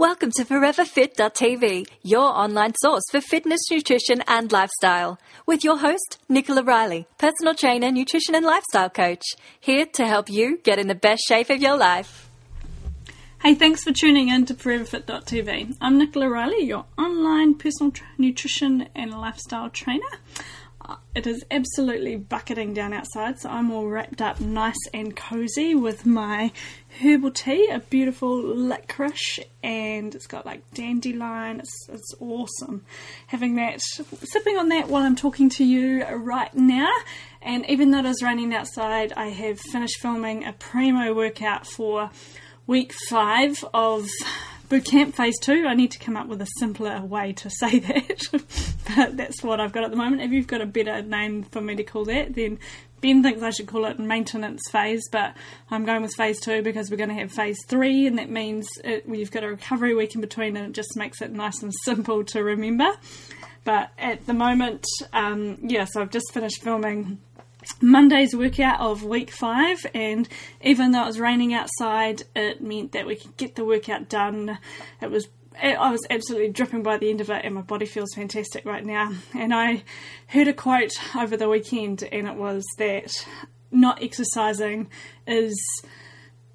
Welcome 0.00 0.30
to 0.36 0.46
ForeverFit.tv, 0.46 1.86
your 2.02 2.22
online 2.22 2.72
source 2.80 3.02
for 3.10 3.20
fitness, 3.20 3.60
nutrition, 3.70 4.22
and 4.26 4.50
lifestyle. 4.50 5.18
With 5.44 5.62
your 5.62 5.76
host, 5.76 6.16
Nicola 6.26 6.62
Riley, 6.62 7.06
personal 7.18 7.54
trainer, 7.54 7.92
nutrition, 7.92 8.34
and 8.34 8.46
lifestyle 8.46 8.88
coach, 8.88 9.22
here 9.60 9.84
to 9.84 10.06
help 10.06 10.30
you 10.30 10.56
get 10.62 10.78
in 10.78 10.88
the 10.88 10.94
best 10.94 11.24
shape 11.28 11.50
of 11.50 11.60
your 11.60 11.76
life. 11.76 12.30
Hey, 13.42 13.54
thanks 13.54 13.84
for 13.84 13.92
tuning 13.92 14.30
in 14.30 14.46
to 14.46 14.54
ForeverFit.tv. 14.54 15.76
I'm 15.82 15.98
Nicola 15.98 16.30
Riley, 16.30 16.64
your 16.64 16.86
online 16.96 17.56
personal 17.56 17.92
tra- 17.92 18.06
nutrition 18.16 18.88
and 18.94 19.10
lifestyle 19.10 19.68
trainer. 19.68 20.16
It 21.14 21.26
is 21.26 21.44
absolutely 21.50 22.16
bucketing 22.16 22.72
down 22.72 22.92
outside, 22.92 23.40
so 23.40 23.48
I'm 23.48 23.70
all 23.70 23.86
wrapped 23.86 24.22
up 24.22 24.40
nice 24.40 24.78
and 24.94 25.16
cozy 25.16 25.74
with 25.74 26.06
my 26.06 26.52
herbal 27.02 27.32
tea, 27.32 27.68
a 27.68 27.80
beautiful 27.80 28.40
licorice, 28.40 29.40
and 29.62 30.14
it's 30.14 30.26
got 30.26 30.46
like 30.46 30.62
dandelion. 30.72 31.60
It's, 31.60 31.88
it's 31.88 32.14
awesome. 32.20 32.84
Having 33.26 33.56
that, 33.56 33.80
sipping 33.80 34.56
on 34.56 34.68
that 34.68 34.88
while 34.88 35.02
I'm 35.02 35.16
talking 35.16 35.48
to 35.50 35.64
you 35.64 36.04
right 36.06 36.54
now. 36.54 36.92
And 37.42 37.68
even 37.68 37.90
though 37.90 37.98
it 37.98 38.06
is 38.06 38.22
raining 38.22 38.54
outside, 38.54 39.12
I 39.14 39.26
have 39.26 39.58
finished 39.58 40.00
filming 40.00 40.44
a 40.44 40.52
primo 40.52 41.12
workout 41.12 41.66
for 41.66 42.10
week 42.66 42.92
five 43.08 43.64
of 43.74 44.06
boot 44.70 44.84
camp 44.84 45.16
phase 45.16 45.38
two. 45.40 45.66
I 45.68 45.74
need 45.74 45.90
to 45.90 45.98
come 45.98 46.16
up 46.16 46.28
with 46.28 46.40
a 46.40 46.46
simpler 46.58 47.02
way 47.02 47.32
to 47.34 47.50
say 47.50 47.78
that, 47.80 48.22
but 48.96 49.16
that's 49.16 49.42
what 49.42 49.60
I've 49.60 49.72
got 49.72 49.84
at 49.84 49.90
the 49.90 49.96
moment. 49.96 50.22
If 50.22 50.30
you've 50.30 50.46
got 50.46 50.62
a 50.62 50.66
better 50.66 51.02
name 51.02 51.42
for 51.42 51.60
me 51.60 51.74
to 51.74 51.82
call 51.82 52.04
that, 52.06 52.34
then 52.34 52.58
Ben 53.02 53.22
thinks 53.22 53.42
I 53.42 53.50
should 53.50 53.66
call 53.66 53.84
it 53.86 53.98
maintenance 53.98 54.62
phase, 54.70 55.02
but 55.10 55.34
I'm 55.70 55.84
going 55.84 56.02
with 56.02 56.14
phase 56.16 56.40
two 56.40 56.62
because 56.62 56.88
we're 56.88 56.98
going 56.98 57.08
to 57.08 57.16
have 57.16 57.32
phase 57.32 57.58
three, 57.66 58.06
and 58.06 58.16
that 58.18 58.30
means 58.30 58.68
it, 58.84 59.04
you've 59.08 59.32
got 59.32 59.42
a 59.42 59.48
recovery 59.48 59.94
week 59.94 60.14
in 60.14 60.20
between, 60.20 60.56
and 60.56 60.68
it 60.68 60.72
just 60.72 60.96
makes 60.96 61.20
it 61.20 61.32
nice 61.32 61.62
and 61.62 61.72
simple 61.84 62.24
to 62.26 62.42
remember. 62.42 62.90
But 63.64 63.90
at 63.98 64.24
the 64.26 64.34
moment, 64.34 64.86
um, 65.12 65.58
yeah, 65.62 65.84
so 65.84 66.00
I've 66.00 66.10
just 66.10 66.32
finished 66.32 66.62
filming 66.62 67.18
Monday's 67.80 68.34
workout 68.34 68.80
of 68.80 69.04
week 69.04 69.30
five, 69.30 69.78
and 69.94 70.28
even 70.62 70.92
though 70.92 71.02
it 71.02 71.06
was 71.06 71.20
raining 71.20 71.54
outside, 71.54 72.22
it 72.34 72.62
meant 72.62 72.92
that 72.92 73.06
we 73.06 73.16
could 73.16 73.36
get 73.36 73.54
the 73.54 73.64
workout 73.64 74.08
done. 74.08 74.58
It 75.00 75.10
was 75.10 75.28
I 75.62 75.90
was 75.90 76.06
absolutely 76.08 76.50
dripping 76.50 76.82
by 76.82 76.96
the 76.96 77.10
end 77.10 77.20
of 77.20 77.28
it, 77.28 77.44
and 77.44 77.54
my 77.54 77.60
body 77.60 77.84
feels 77.84 78.14
fantastic 78.14 78.64
right 78.64 78.84
now. 78.84 79.12
And 79.34 79.52
I 79.52 79.82
heard 80.28 80.48
a 80.48 80.54
quote 80.54 80.92
over 81.16 81.36
the 81.36 81.48
weekend, 81.48 82.02
and 82.10 82.26
it 82.26 82.36
was 82.36 82.64
that 82.78 83.26
not 83.70 84.02
exercising 84.02 84.88
is 85.26 85.60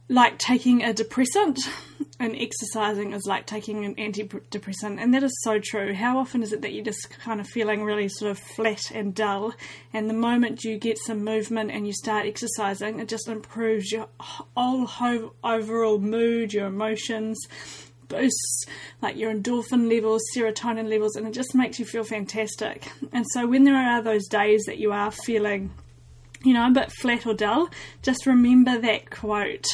like 0.07 0.37
taking 0.37 0.83
a 0.83 0.93
depressant, 0.93 1.59
and 2.19 2.35
exercising 2.35 3.13
is 3.13 3.25
like 3.25 3.45
taking 3.45 3.85
an 3.85 3.95
antidepressant, 3.95 5.01
and 5.01 5.13
that 5.13 5.23
is 5.23 5.35
so 5.43 5.59
true. 5.59 5.93
How 5.93 6.17
often 6.17 6.43
is 6.43 6.53
it 6.53 6.61
that 6.61 6.73
you're 6.73 6.85
just 6.85 7.09
kind 7.09 7.41
of 7.41 7.47
feeling 7.47 7.83
really 7.83 8.07
sort 8.07 8.31
of 8.31 8.39
flat 8.39 8.91
and 8.93 9.13
dull, 9.13 9.53
and 9.93 10.09
the 10.09 10.13
moment 10.13 10.63
you 10.63 10.77
get 10.77 10.97
some 10.97 11.23
movement 11.23 11.71
and 11.71 11.85
you 11.87 11.93
start 11.93 12.25
exercising, 12.25 12.99
it 12.99 13.07
just 13.07 13.27
improves 13.27 13.91
your 13.91 14.07
whole 14.19 15.33
overall 15.43 15.99
mood, 15.99 16.53
your 16.53 16.67
emotions, 16.67 17.37
boosts 18.07 18.65
like 19.01 19.17
your 19.17 19.33
endorphin 19.33 19.89
levels, 19.89 20.21
serotonin 20.35 20.89
levels, 20.89 21.15
and 21.15 21.27
it 21.27 21.33
just 21.33 21.55
makes 21.55 21.79
you 21.79 21.85
feel 21.85 22.03
fantastic. 22.03 22.91
And 23.11 23.25
so 23.33 23.47
when 23.47 23.63
there 23.63 23.75
are 23.75 24.01
those 24.01 24.27
days 24.27 24.63
that 24.65 24.77
you 24.77 24.91
are 24.91 25.11
feeling 25.11 25.71
you 26.45 26.53
know, 26.53 26.67
a 26.67 26.71
bit 26.71 26.91
flat 26.91 27.25
or 27.25 27.33
dull, 27.33 27.69
just 28.03 28.27
remember 28.27 28.79
that 28.79 29.09
quote. 29.09 29.65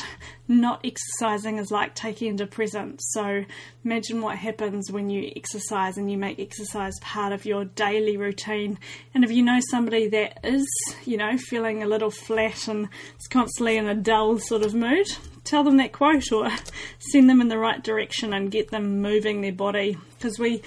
Not 0.47 0.85
exercising 0.85 1.57
is 1.57 1.69
like 1.69 1.95
taking 1.95 2.39
a 2.39 2.47
present. 2.47 3.01
So 3.11 3.43
imagine 3.83 4.21
what 4.21 4.37
happens 4.37 4.89
when 4.89 5.09
you 5.09 5.31
exercise 5.35 5.97
and 5.97 6.09
you 6.09 6.17
make 6.17 6.39
exercise 6.39 6.97
part 7.01 7.33
of 7.33 7.45
your 7.45 7.65
daily 7.65 8.15
routine. 8.15 8.79
And 9.13 9.25
if 9.25 9.31
you 9.31 9.43
know 9.43 9.59
somebody 9.69 10.07
that 10.09 10.39
is, 10.45 10.65
you 11.05 11.17
know, 11.17 11.37
feeling 11.37 11.83
a 11.83 11.87
little 11.87 12.11
flat 12.11 12.67
and 12.69 12.87
is 13.19 13.27
constantly 13.27 13.75
in 13.75 13.87
a 13.87 13.95
dull 13.95 14.39
sort 14.39 14.63
of 14.63 14.73
mood, 14.73 15.07
tell 15.43 15.65
them 15.65 15.77
that 15.77 15.91
quote 15.91 16.31
or 16.31 16.49
send 16.99 17.29
them 17.29 17.41
in 17.41 17.49
the 17.49 17.57
right 17.57 17.83
direction 17.83 18.33
and 18.33 18.49
get 18.49 18.71
them 18.71 19.01
moving 19.01 19.41
their 19.41 19.53
body. 19.53 19.97
Because 20.17 20.39
we 20.39 20.61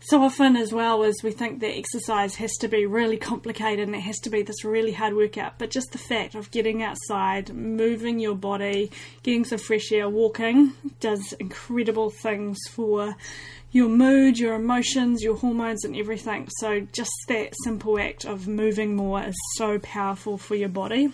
so 0.00 0.22
often 0.22 0.56
as 0.56 0.72
well 0.72 1.02
as 1.02 1.16
we 1.22 1.30
think 1.30 1.60
that 1.60 1.76
exercise 1.76 2.36
has 2.36 2.52
to 2.56 2.68
be 2.68 2.86
really 2.86 3.16
complicated 3.16 3.86
and 3.86 3.96
it 3.96 4.00
has 4.00 4.18
to 4.18 4.30
be 4.30 4.42
this 4.42 4.64
really 4.64 4.92
hard 4.92 5.14
workout 5.14 5.58
but 5.58 5.70
just 5.70 5.90
the 5.92 5.98
fact 5.98 6.34
of 6.34 6.50
getting 6.50 6.82
outside 6.82 7.52
moving 7.52 8.18
your 8.18 8.36
body 8.36 8.90
getting 9.22 9.44
some 9.44 9.58
fresh 9.58 9.90
air 9.92 10.08
walking 10.08 10.72
does 11.00 11.32
incredible 11.34 12.10
things 12.10 12.58
for 12.70 13.16
your 13.70 13.88
mood 13.88 14.38
your 14.38 14.54
emotions 14.54 15.22
your 15.22 15.36
hormones 15.36 15.84
and 15.84 15.96
everything. 15.96 16.48
So 16.58 16.80
just 16.92 17.12
that 17.28 17.54
simple 17.64 17.98
act 17.98 18.24
of 18.24 18.48
moving 18.48 18.96
more 18.96 19.22
is 19.22 19.36
so 19.56 19.78
powerful 19.78 20.38
for 20.38 20.54
your 20.54 20.68
body. 20.68 21.12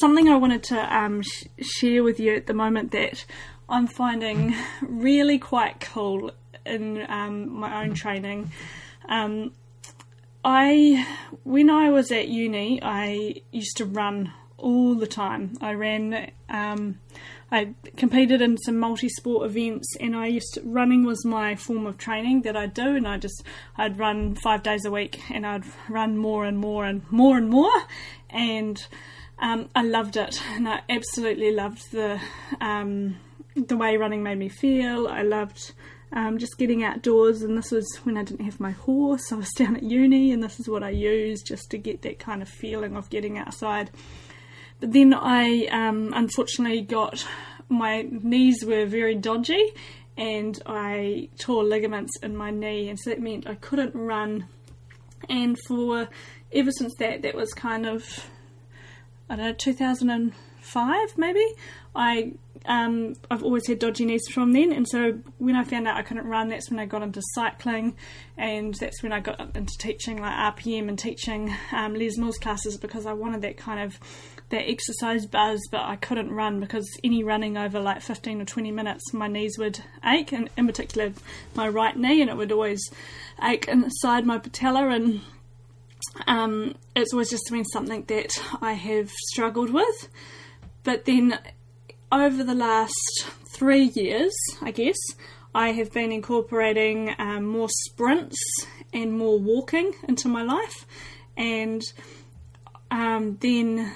Something 0.00 0.28
i 0.28 0.36
wanted 0.36 0.62
to 0.64 0.96
um, 0.96 1.22
sh- 1.22 1.44
share 1.60 2.02
with 2.02 2.20
you 2.20 2.34
at 2.34 2.46
the 2.46 2.52
moment 2.52 2.90
that 2.92 3.24
i'm 3.68 3.86
finding 3.86 4.54
really 4.82 5.38
quite 5.38 5.80
cool 5.80 6.30
in 6.66 7.04
um, 7.08 7.58
my 7.58 7.82
own 7.82 7.94
training. 7.94 8.50
Um, 9.08 9.52
I, 10.44 11.06
when 11.44 11.70
I 11.70 11.90
was 11.90 12.12
at 12.12 12.28
uni, 12.28 12.80
I 12.82 13.42
used 13.50 13.76
to 13.78 13.84
run 13.84 14.32
all 14.58 14.94
the 14.94 15.06
time. 15.06 15.56
I 15.60 15.74
ran, 15.74 16.30
um, 16.48 17.00
I 17.50 17.74
competed 17.96 18.40
in 18.40 18.56
some 18.58 18.78
multi-sport 18.78 19.50
events, 19.50 19.96
and 20.00 20.16
I 20.16 20.26
used 20.26 20.54
to, 20.54 20.62
running 20.62 21.04
was 21.04 21.24
my 21.24 21.56
form 21.56 21.86
of 21.86 21.98
training 21.98 22.42
that 22.42 22.56
I'd 22.56 22.74
do, 22.74 22.96
and 22.96 23.06
I 23.06 23.18
just 23.18 23.42
I'd 23.76 23.98
run 23.98 24.34
five 24.36 24.62
days 24.62 24.84
a 24.84 24.90
week, 24.90 25.20
and 25.30 25.46
I'd 25.46 25.64
run 25.88 26.16
more 26.16 26.44
and 26.44 26.58
more 26.58 26.84
and 26.84 27.02
more 27.10 27.36
and 27.36 27.48
more, 27.48 27.82
and 28.30 28.86
um, 29.38 29.68
I 29.74 29.82
loved 29.82 30.16
it, 30.16 30.40
and 30.52 30.68
I 30.68 30.80
absolutely 30.88 31.52
loved 31.52 31.92
the 31.92 32.20
um, 32.60 33.16
the 33.54 33.76
way 33.76 33.96
running 33.96 34.22
made 34.22 34.38
me 34.38 34.48
feel. 34.48 35.08
I 35.08 35.22
loved 35.22 35.72
um, 36.12 36.38
just 36.38 36.58
getting 36.58 36.84
outdoors. 36.84 37.42
And 37.42 37.56
this 37.56 37.70
was 37.70 37.86
when 38.04 38.16
I 38.16 38.24
didn't 38.24 38.44
have 38.44 38.60
my 38.60 38.72
horse. 38.72 39.32
I 39.32 39.36
was 39.36 39.50
down 39.56 39.76
at 39.76 39.82
uni, 39.82 40.32
and 40.32 40.42
this 40.42 40.60
is 40.60 40.68
what 40.68 40.82
I 40.82 40.90
used 40.90 41.46
just 41.46 41.70
to 41.70 41.78
get 41.78 42.02
that 42.02 42.18
kind 42.18 42.42
of 42.42 42.48
feeling 42.48 42.96
of 42.96 43.10
getting 43.10 43.38
outside. 43.38 43.90
But 44.80 44.92
then 44.92 45.14
I 45.14 45.66
um, 45.66 46.12
unfortunately 46.14 46.82
got 46.82 47.26
my 47.68 48.06
knees 48.10 48.64
were 48.64 48.86
very 48.86 49.14
dodgy, 49.14 49.72
and 50.16 50.60
I 50.66 51.28
tore 51.38 51.64
ligaments 51.64 52.18
in 52.22 52.36
my 52.36 52.50
knee, 52.50 52.88
and 52.88 52.98
so 52.98 53.10
that 53.10 53.20
meant 53.20 53.48
I 53.48 53.54
couldn't 53.54 53.94
run. 53.94 54.46
And 55.28 55.56
for 55.66 56.08
ever 56.52 56.70
since 56.70 56.94
that, 56.98 57.22
that 57.22 57.34
was 57.34 57.52
kind 57.52 57.86
of 57.86 58.04
I 59.28 59.36
don't 59.36 59.46
know 59.46 60.32
2005 60.66 61.18
maybe. 61.18 61.44
I 61.94 62.32
um, 62.66 63.14
I've 63.30 63.44
always 63.44 63.68
had 63.68 63.78
dodgy 63.78 64.04
knees 64.04 64.26
from 64.28 64.52
then, 64.52 64.72
and 64.72 64.88
so 64.88 65.20
when 65.38 65.54
I 65.54 65.62
found 65.62 65.86
out 65.86 65.96
I 65.96 66.02
couldn't 66.02 66.26
run, 66.26 66.48
that's 66.48 66.68
when 66.68 66.80
I 66.80 66.86
got 66.86 67.02
into 67.02 67.22
cycling, 67.34 67.96
and 68.36 68.74
that's 68.74 69.02
when 69.04 69.12
I 69.12 69.20
got 69.20 69.56
into 69.56 69.72
teaching 69.78 70.20
like 70.20 70.56
RPM 70.56 70.88
and 70.88 70.98
teaching 70.98 71.54
um, 71.72 71.94
Les 71.94 72.18
Mills 72.18 72.38
classes 72.38 72.76
because 72.76 73.06
I 73.06 73.12
wanted 73.12 73.42
that 73.42 73.56
kind 73.56 73.80
of 73.80 74.00
that 74.48 74.68
exercise 74.68 75.26
buzz, 75.26 75.60
but 75.70 75.82
I 75.82 75.96
couldn't 75.96 76.32
run 76.32 76.58
because 76.58 76.88
any 77.04 77.22
running 77.22 77.56
over 77.56 77.80
like 77.80 78.02
15 78.02 78.42
or 78.42 78.44
20 78.44 78.72
minutes, 78.72 79.12
my 79.12 79.28
knees 79.28 79.56
would 79.58 79.80
ache, 80.04 80.32
and 80.32 80.50
in 80.56 80.66
particular 80.66 81.12
my 81.54 81.68
right 81.68 81.96
knee, 81.96 82.20
and 82.20 82.30
it 82.30 82.36
would 82.36 82.50
always 82.50 82.82
ache 83.42 83.68
inside 83.68 84.26
my 84.26 84.38
patella, 84.38 84.88
and 84.88 85.20
um, 86.26 86.74
it's 86.96 87.12
always 87.12 87.30
just 87.30 87.48
been 87.50 87.64
something 87.64 88.04
that 88.06 88.32
I 88.60 88.72
have 88.72 89.10
struggled 89.10 89.72
with. 89.72 90.08
But 90.86 91.04
then 91.04 91.36
over 92.12 92.44
the 92.44 92.54
last 92.54 93.26
three 93.56 93.86
years, 93.96 94.32
I 94.62 94.70
guess, 94.70 94.94
I 95.52 95.72
have 95.72 95.92
been 95.92 96.12
incorporating 96.12 97.12
um, 97.18 97.44
more 97.44 97.68
sprints 97.68 98.38
and 98.92 99.18
more 99.18 99.36
walking 99.36 99.94
into 100.06 100.28
my 100.28 100.44
life. 100.44 100.86
And 101.36 101.82
um, 102.92 103.36
then, 103.40 103.92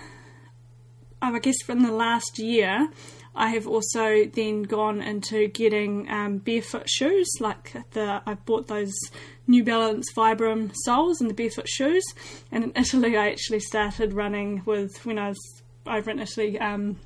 I 1.23 1.39
guess, 1.39 1.63
from 1.65 1.85
the 1.85 1.93
last 1.93 2.41
year, 2.41 2.89
I 3.37 3.51
have 3.51 3.69
also 3.69 4.25
then 4.25 4.65
gone 4.65 5.01
into 5.01 5.47
getting 5.47 6.11
um, 6.11 6.39
barefoot 6.39 6.91
shoes. 6.91 7.31
Like 7.39 7.73
the, 7.93 8.21
I 8.27 8.35
bought 8.35 8.67
those 8.67 8.99
New 9.47 9.63
Balance 9.63 10.13
Vibram 10.13 10.73
soles 10.75 11.21
and 11.21 11.31
the 11.31 11.35
barefoot 11.35 11.69
shoes. 11.69 12.03
And 12.51 12.65
in 12.65 12.73
Italy, 12.75 13.17
I 13.17 13.29
actually 13.29 13.61
started 13.61 14.13
running 14.13 14.63
with 14.67 15.07
when 15.07 15.21
I 15.21 15.29
was 15.29 15.63
over 15.87 16.11
in 16.11 16.19
Italy 16.19 16.59
um, 16.59 16.97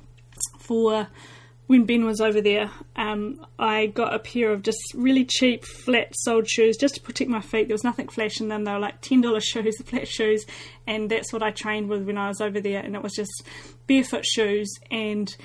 for 0.59 1.07
when 1.67 1.85
Ben 1.85 2.05
was 2.05 2.21
over 2.21 2.41
there, 2.41 2.69
um, 2.95 3.43
I 3.57 3.87
got 3.87 4.13
a 4.13 4.19
pair 4.19 4.51
of 4.51 4.61
just 4.61 4.77
really 4.93 5.25
cheap 5.25 5.65
flat 5.65 6.13
soled 6.15 6.47
shoes 6.47 6.77
just 6.77 6.95
to 6.95 7.01
protect 7.01 7.29
my 7.29 7.41
feet. 7.41 7.67
There 7.67 7.73
was 7.73 7.83
nothing 7.83 8.07
flash 8.07 8.39
in 8.39 8.49
them. 8.49 8.65
They 8.65 8.71
were 8.71 8.79
like 8.79 9.01
ten 9.01 9.21
dollars 9.21 9.45
shoes, 9.47 9.75
the 9.77 9.83
flat 9.83 10.07
shoes, 10.07 10.45
and 10.85 11.09
that's 11.09 11.33
what 11.33 11.41
I 11.41 11.51
trained 11.51 11.89
with 11.89 12.05
when 12.05 12.17
I 12.17 12.27
was 12.27 12.41
over 12.41 12.61
there. 12.61 12.81
And 12.81 12.95
it 12.95 13.01
was 13.01 13.13
just 13.13 13.43
barefoot 13.87 14.25
shoes. 14.25 14.71
And 14.91 15.35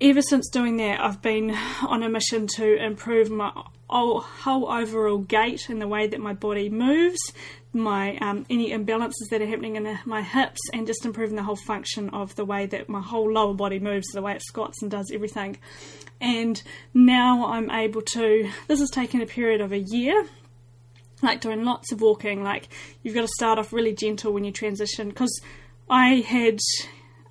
ever 0.00 0.22
since 0.22 0.48
doing 0.50 0.76
that, 0.76 1.00
I've 1.00 1.20
been 1.20 1.50
on 1.82 2.02
a 2.02 2.08
mission 2.08 2.46
to 2.56 2.84
improve 2.84 3.30
my 3.30 3.52
whole 3.88 4.70
overall 4.70 5.18
gait 5.18 5.68
and 5.68 5.80
the 5.80 5.88
way 5.88 6.06
that 6.06 6.20
my 6.20 6.32
body 6.32 6.68
moves, 6.68 7.20
my 7.72 8.16
um, 8.18 8.46
any 8.50 8.70
imbalances 8.70 9.28
that 9.30 9.40
are 9.40 9.46
happening 9.46 9.76
in 9.76 9.98
my 10.04 10.22
hips, 10.22 10.60
and 10.72 10.86
just 10.86 11.04
improving 11.04 11.36
the 11.36 11.42
whole 11.42 11.56
function 11.56 12.10
of 12.10 12.34
the 12.36 12.44
way 12.44 12.66
that 12.66 12.88
my 12.88 13.00
whole 13.00 13.30
lower 13.30 13.54
body 13.54 13.78
moves, 13.78 14.06
the 14.08 14.22
way 14.22 14.34
it 14.34 14.42
squats 14.42 14.82
and 14.82 14.90
does 14.90 15.10
everything. 15.12 15.58
And 16.20 16.60
now 16.94 17.46
I'm 17.46 17.70
able 17.70 18.02
to. 18.02 18.50
This 18.68 18.80
has 18.80 18.90
taken 18.90 19.20
a 19.20 19.26
period 19.26 19.60
of 19.60 19.72
a 19.72 19.78
year. 19.78 20.26
Like 21.22 21.40
doing 21.40 21.64
lots 21.64 21.92
of 21.92 22.02
walking, 22.02 22.42
like 22.42 22.68
you've 23.02 23.14
got 23.14 23.22
to 23.22 23.28
start 23.28 23.58
off 23.58 23.72
really 23.72 23.94
gentle 23.94 24.34
when 24.34 24.44
you 24.44 24.52
transition. 24.52 25.08
Because 25.08 25.40
I 25.88 26.16
had 26.16 26.58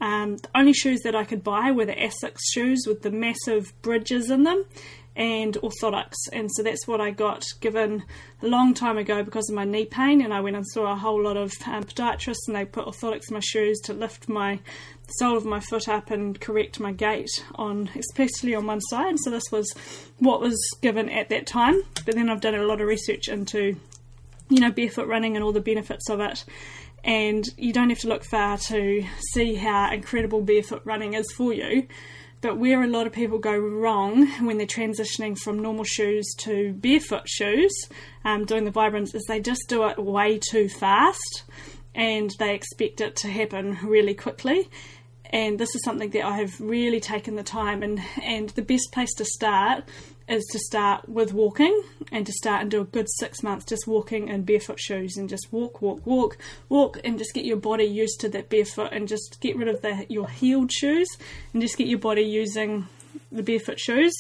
um, 0.02 0.38
the 0.38 0.50
only 0.56 0.74
shoes 0.74 1.02
that 1.02 1.16
I 1.16 1.24
could 1.24 1.44
buy 1.44 1.72
were 1.72 1.86
the 1.86 1.94
Asics 1.94 2.42
shoes 2.52 2.86
with 2.88 3.02
the 3.02 3.12
massive 3.12 3.74
bridges 3.81 4.30
in 4.30 4.44
them, 4.44 4.66
and 5.16 5.56
orthotics. 5.56 6.16
And 6.34 6.52
so 6.52 6.64
that's 6.64 6.88
what 6.88 7.00
I 7.00 7.12
got 7.12 7.46
given 7.62 8.04
a 8.42 8.48
long 8.48 8.74
time 8.74 8.98
ago 8.98 9.24
because 9.24 9.50
of 9.50 9.56
my 9.56 9.64
knee 9.64 9.86
pain. 9.86 10.22
And 10.22 10.34
I 10.34 10.42
went 10.42 10.56
and 10.56 10.68
saw 10.68 10.92
a 10.92 10.98
whole 10.98 11.24
lot 11.24 11.38
of 11.38 11.54
um, 11.66 11.84
podiatrists, 11.84 12.48
and 12.48 12.56
they 12.56 12.66
put 12.66 12.86
orthotics 12.86 13.30
in 13.30 13.36
my 13.36 13.40
shoes 13.40 13.80
to 13.82 13.94
lift 13.94 14.28
my 14.28 14.60
sole 15.20 15.38
of 15.38 15.46
my 15.46 15.60
foot 15.60 15.88
up 15.88 16.12
and 16.12 16.40
correct 16.40 16.80
my 16.80 16.92
gait 16.92 17.30
on, 17.56 17.90
especially 17.96 18.56
on 18.56 18.66
one 18.66 18.82
side. 18.82 19.18
So 19.20 19.30
this 19.30 19.52
was 19.52 19.72
what 20.20 20.42
was 20.42 20.60
given 20.82 21.10
at 21.10 21.30
that 21.30 21.48
time. 21.48 21.82
But 22.06 22.16
then 22.16 22.30
I've 22.30 22.42
done 22.42 22.56
a 22.56 22.64
lot 22.64 22.82
of 22.82 22.88
research 22.88 23.28
into, 23.30 23.78
you 24.50 24.60
know, 24.60 24.72
barefoot 24.72 25.08
running 25.08 25.36
and 25.36 25.44
all 25.44 25.54
the 25.54 25.62
benefits 25.62 26.10
of 26.10 26.20
it. 26.20 26.44
And 27.04 27.48
you 27.56 27.72
don't 27.72 27.92
have 27.92 28.00
to 28.00 28.08
look 28.08 28.24
far 28.24 28.58
to 28.58 29.06
see 29.32 29.54
how 29.54 29.94
incredible 29.94 30.42
barefoot 30.42 30.82
running 30.86 31.14
is 31.14 31.32
for 31.32 31.54
you 31.54 31.88
but 32.42 32.58
where 32.58 32.84
a 32.84 32.88
lot 32.88 33.08
of 33.08 33.14
people 33.14 33.40
go 33.40 33.58
wrong 33.58 34.28
when 34.46 34.58
they're 34.58 34.68
transitioning 34.68 35.38
from 35.38 35.60
normal 35.60 35.84
shoes 35.84 36.34
to 36.40 36.74
barefoot 36.74 37.28
shoes, 37.28 37.74
um, 38.24 38.46
doing 38.46 38.66
the 38.66 38.72
Vibrams, 38.72 39.16
is 39.16 39.24
they 39.28 39.40
just 39.40 39.68
do 39.68 39.86
it 39.86 39.98
way 39.98 40.40
too 40.40 40.70
fast 40.70 41.44
and 41.94 42.32
they 42.40 42.54
expect 42.54 43.02
it 43.02 43.16
to 43.18 43.30
happen 43.30 43.78
really 43.82 44.14
quickly. 44.14 44.70
And 45.32 45.58
this 45.58 45.74
is 45.76 45.84
something 45.84 46.12
that 46.12 46.24
I 46.24 46.38
have 46.38 46.60
really 46.62 47.00
taken 47.00 47.36
the 47.36 47.44
time 47.44 47.82
and, 47.82 48.00
and 48.22 48.50
the 48.50 48.62
best 48.62 48.92
place 48.92 49.14
to 49.16 49.26
start 49.26 49.86
is 50.27 50.45
to 50.45 50.60
start 50.60 51.07
with 51.07 51.33
walking 51.33 51.83
and 52.12 52.25
to 52.25 52.31
start 52.31 52.62
and 52.62 52.72
do 52.72 52.81
a 52.81 52.86
good 52.86 53.07
six 53.10 53.44
months 53.44 53.66
just 53.66 53.88
walking 53.88 54.27
in 54.27 54.44
barefoot 54.44 54.80
shoes 54.80 55.18
and 55.18 55.30
just 55.30 55.51
walk, 55.51 55.81
walk, 55.81 56.06
walk, 56.06 56.38
walk, 56.68 57.00
and 57.04 57.18
just 57.18 57.33
get 57.33 57.45
your 57.45 57.57
body 57.57 57.83
used 57.83 58.19
to 58.19 58.30
that 58.30 58.50
barefoot 58.50 58.92
and 58.92 59.07
just 59.07 59.39
get 59.39 59.56
rid 59.56 59.68
of 59.68 59.81
the 59.81 60.06
your 60.10 60.27
heeled 60.27 60.72
shoes 60.72 61.07
and 61.54 61.62
just 61.62 61.77
get 61.77 61.88
your 61.88 62.00
body 62.00 62.24
using 62.24 62.88
the 63.31 63.44
barefoot 63.44 63.80
shoes. 63.80 64.13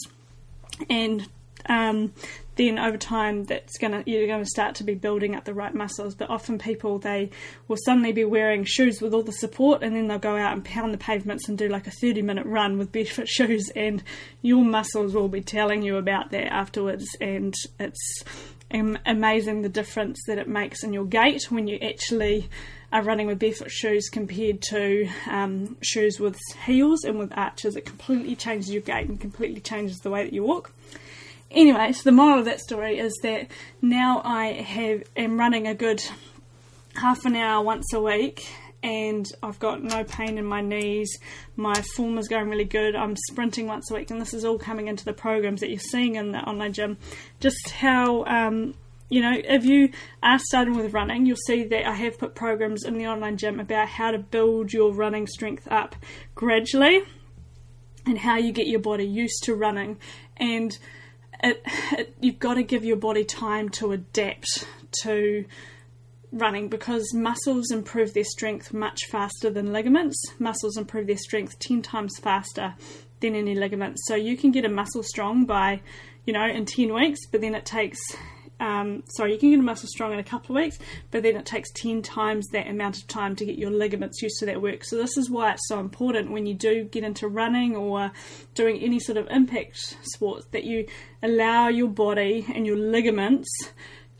And 0.89 1.27
um, 1.67 2.13
then 2.55 2.79
over 2.79 2.97
time 2.97 3.43
that's 3.45 3.77
gonna 3.77 4.03
you're 4.05 4.27
gonna 4.27 4.45
start 4.45 4.75
to 4.75 4.83
be 4.83 4.95
building 4.95 5.35
up 5.35 5.45
the 5.45 5.53
right 5.53 5.73
muscles. 5.73 6.15
But 6.15 6.29
often 6.29 6.57
people 6.57 6.99
they 6.99 7.29
will 7.67 7.77
suddenly 7.85 8.11
be 8.11 8.25
wearing 8.25 8.63
shoes 8.63 9.01
with 9.01 9.13
all 9.13 9.23
the 9.23 9.31
support 9.31 9.83
and 9.83 9.95
then 9.95 10.07
they'll 10.07 10.19
go 10.19 10.37
out 10.37 10.53
and 10.53 10.63
pound 10.63 10.93
the 10.93 10.97
pavements 10.97 11.47
and 11.47 11.57
do 11.57 11.67
like 11.67 11.87
a 11.87 11.91
30 11.91 12.21
minute 12.21 12.45
run 12.45 12.77
with 12.77 12.91
barefoot 12.91 13.27
shoes 13.29 13.69
and 13.75 14.03
your 14.41 14.63
muscles 14.63 15.13
will 15.13 15.29
be 15.29 15.41
telling 15.41 15.81
you 15.83 15.97
about 15.97 16.31
that 16.31 16.51
afterwards 16.51 17.05
and 17.19 17.53
it's 17.79 18.23
amazing 19.05 19.61
the 19.61 19.69
difference 19.69 20.19
that 20.27 20.37
it 20.37 20.47
makes 20.47 20.83
in 20.83 20.91
your 20.91 21.05
gait 21.05 21.49
when 21.49 21.67
you 21.67 21.77
actually 21.77 22.49
are 22.91 23.03
running 23.03 23.27
with 23.27 23.39
barefoot 23.39 23.71
shoes 23.71 24.09
compared 24.09 24.61
to 24.61 25.07
um, 25.29 25.77
shoes 25.81 26.19
with 26.19 26.39
heels 26.65 27.03
and 27.03 27.19
with 27.19 27.37
arches. 27.37 27.75
It 27.75 27.85
completely 27.85 28.35
changes 28.35 28.71
your 28.71 28.81
gait 28.81 29.07
and 29.07 29.19
completely 29.19 29.59
changes 29.59 29.99
the 29.99 30.09
way 30.09 30.23
that 30.23 30.33
you 30.33 30.43
walk. 30.43 30.71
Anyway, 31.51 31.91
so 31.93 32.03
the 32.03 32.11
moral 32.11 32.39
of 32.39 32.45
that 32.45 32.59
story 32.59 32.97
is 32.97 33.13
that 33.23 33.47
now 33.81 34.21
I 34.25 34.53
have 34.53 35.03
am 35.15 35.39
running 35.39 35.67
a 35.67 35.75
good 35.75 36.01
half 36.95 37.25
an 37.25 37.35
hour 37.35 37.63
once 37.63 37.93
a 37.93 38.01
week 38.01 38.47
and 38.85 39.25
I've 39.41 39.57
got 39.57 39.83
no 39.83 40.03
pain 40.03 40.37
in 40.37 40.45
my 40.45 40.61
knees. 40.61 41.17
My 41.55 41.73
form 41.95 42.19
is 42.19 42.27
going 42.27 42.49
really 42.49 42.65
good. 42.65 42.95
I'm 42.95 43.15
sprinting 43.31 43.65
once 43.65 43.89
a 43.89 43.95
week, 43.95 44.11
and 44.11 44.21
this 44.21 44.31
is 44.31 44.45
all 44.45 44.59
coming 44.59 44.87
into 44.87 45.03
the 45.03 45.13
programs 45.13 45.61
that 45.61 45.71
you're 45.71 45.79
seeing 45.79 46.15
in 46.15 46.31
the 46.31 46.37
online 46.39 46.71
gym. 46.71 46.97
Just 47.39 47.71
how, 47.71 48.25
um, 48.25 48.75
you 49.09 49.23
know, 49.23 49.33
if 49.33 49.65
you 49.65 49.89
are 50.21 50.37
starting 50.37 50.75
with 50.75 50.93
running, 50.93 51.25
you'll 51.25 51.35
see 51.47 51.63
that 51.63 51.87
I 51.87 51.95
have 51.95 52.19
put 52.19 52.35
programs 52.35 52.83
in 52.83 52.99
the 52.99 53.07
online 53.07 53.37
gym 53.37 53.59
about 53.59 53.87
how 53.87 54.11
to 54.11 54.19
build 54.19 54.71
your 54.71 54.93
running 54.93 55.25
strength 55.25 55.67
up 55.71 55.95
gradually 56.35 57.01
and 58.05 58.19
how 58.19 58.37
you 58.37 58.51
get 58.51 58.67
your 58.67 58.81
body 58.81 59.05
used 59.05 59.43
to 59.45 59.55
running. 59.55 59.97
And 60.37 60.77
it, 61.45 61.63
it, 61.97 62.15
you've 62.19 62.39
got 62.39 62.55
to 62.55 62.63
give 62.63 62.83
your 62.83 62.97
body 62.97 63.23
time 63.23 63.69
to 63.69 63.91
adapt 63.91 64.65
to 65.03 65.45
running 66.31 66.67
because 66.67 67.13
muscles 67.13 67.71
improve 67.71 68.13
their 68.13 68.23
strength 68.23 68.73
much 68.73 69.05
faster 69.05 69.49
than 69.49 69.71
ligaments. 69.71 70.17
Muscles 70.39 70.75
improve 70.77 71.07
their 71.07 71.17
strength 71.17 71.57
10 71.59 71.81
times 71.81 72.17
faster 72.21 72.75
than 73.19 73.35
any 73.35 73.55
ligaments. 73.55 74.03
So 74.07 74.15
you 74.15 74.35
can 74.35 74.51
get 74.51 74.65
a 74.65 74.69
muscle 74.69 75.03
strong 75.03 75.45
by, 75.45 75.81
you 76.25 76.33
know, 76.33 76.45
in 76.45 76.65
10 76.65 76.93
weeks, 76.93 77.19
but 77.31 77.41
then 77.41 77.55
it 77.55 77.65
takes 77.65 77.99
um, 78.59 79.03
sorry, 79.07 79.33
you 79.33 79.39
can 79.39 79.49
get 79.51 79.59
a 79.59 79.63
muscle 79.63 79.87
strong 79.87 80.13
in 80.13 80.19
a 80.19 80.23
couple 80.23 80.55
of 80.55 80.63
weeks, 80.63 80.79
but 81.11 81.23
then 81.23 81.35
it 81.35 81.45
takes 81.45 81.71
10 81.73 82.01
times 82.01 82.47
that 82.53 82.67
amount 82.67 82.97
of 82.97 83.07
time 83.07 83.35
to 83.35 83.45
get 83.45 83.57
your 83.57 83.71
ligaments 83.71 84.21
used 84.21 84.39
to 84.39 84.45
that 84.45 84.61
work. 84.61 84.83
So, 84.83 84.95
this 84.97 85.17
is 85.17 85.29
why 85.29 85.51
it's 85.51 85.67
so 85.67 85.79
important 85.79 86.31
when 86.31 86.45
you 86.45 86.53
do 86.53 86.85
get 86.85 87.03
into 87.03 87.27
running 87.27 87.75
or 87.75 88.11
doing 88.53 88.79
any 88.79 88.99
sort 88.99 89.17
of 89.17 89.27
impact 89.29 89.97
sports 90.03 90.45
that 90.51 90.63
you 90.63 90.87
allow 91.21 91.67
your 91.67 91.89
body 91.89 92.45
and 92.53 92.65
your 92.65 92.77
ligaments 92.77 93.49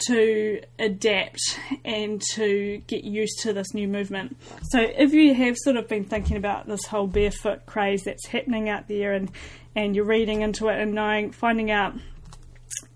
to 0.07 0.61
adapt 0.77 1.39
and 1.85 2.21
to 2.33 2.81
get 2.88 3.05
used 3.05 3.39
to 3.39 3.53
this 3.53 3.73
new 3.73 3.88
movement. 3.88 4.35
So, 4.63 4.81
if 4.81 5.13
you 5.13 5.33
have 5.33 5.55
sort 5.57 5.77
of 5.77 5.88
been 5.88 6.03
thinking 6.03 6.35
about 6.35 6.67
this 6.67 6.85
whole 6.85 7.07
barefoot 7.07 7.65
craze 7.65 8.03
that's 8.03 8.27
happening 8.27 8.67
out 8.67 8.89
there 8.89 9.13
and, 9.13 9.31
and 9.75 9.95
you're 9.95 10.05
reading 10.05 10.41
into 10.41 10.67
it 10.67 10.77
and 10.79 10.93
knowing, 10.93 11.31
finding 11.31 11.71
out 11.71 11.95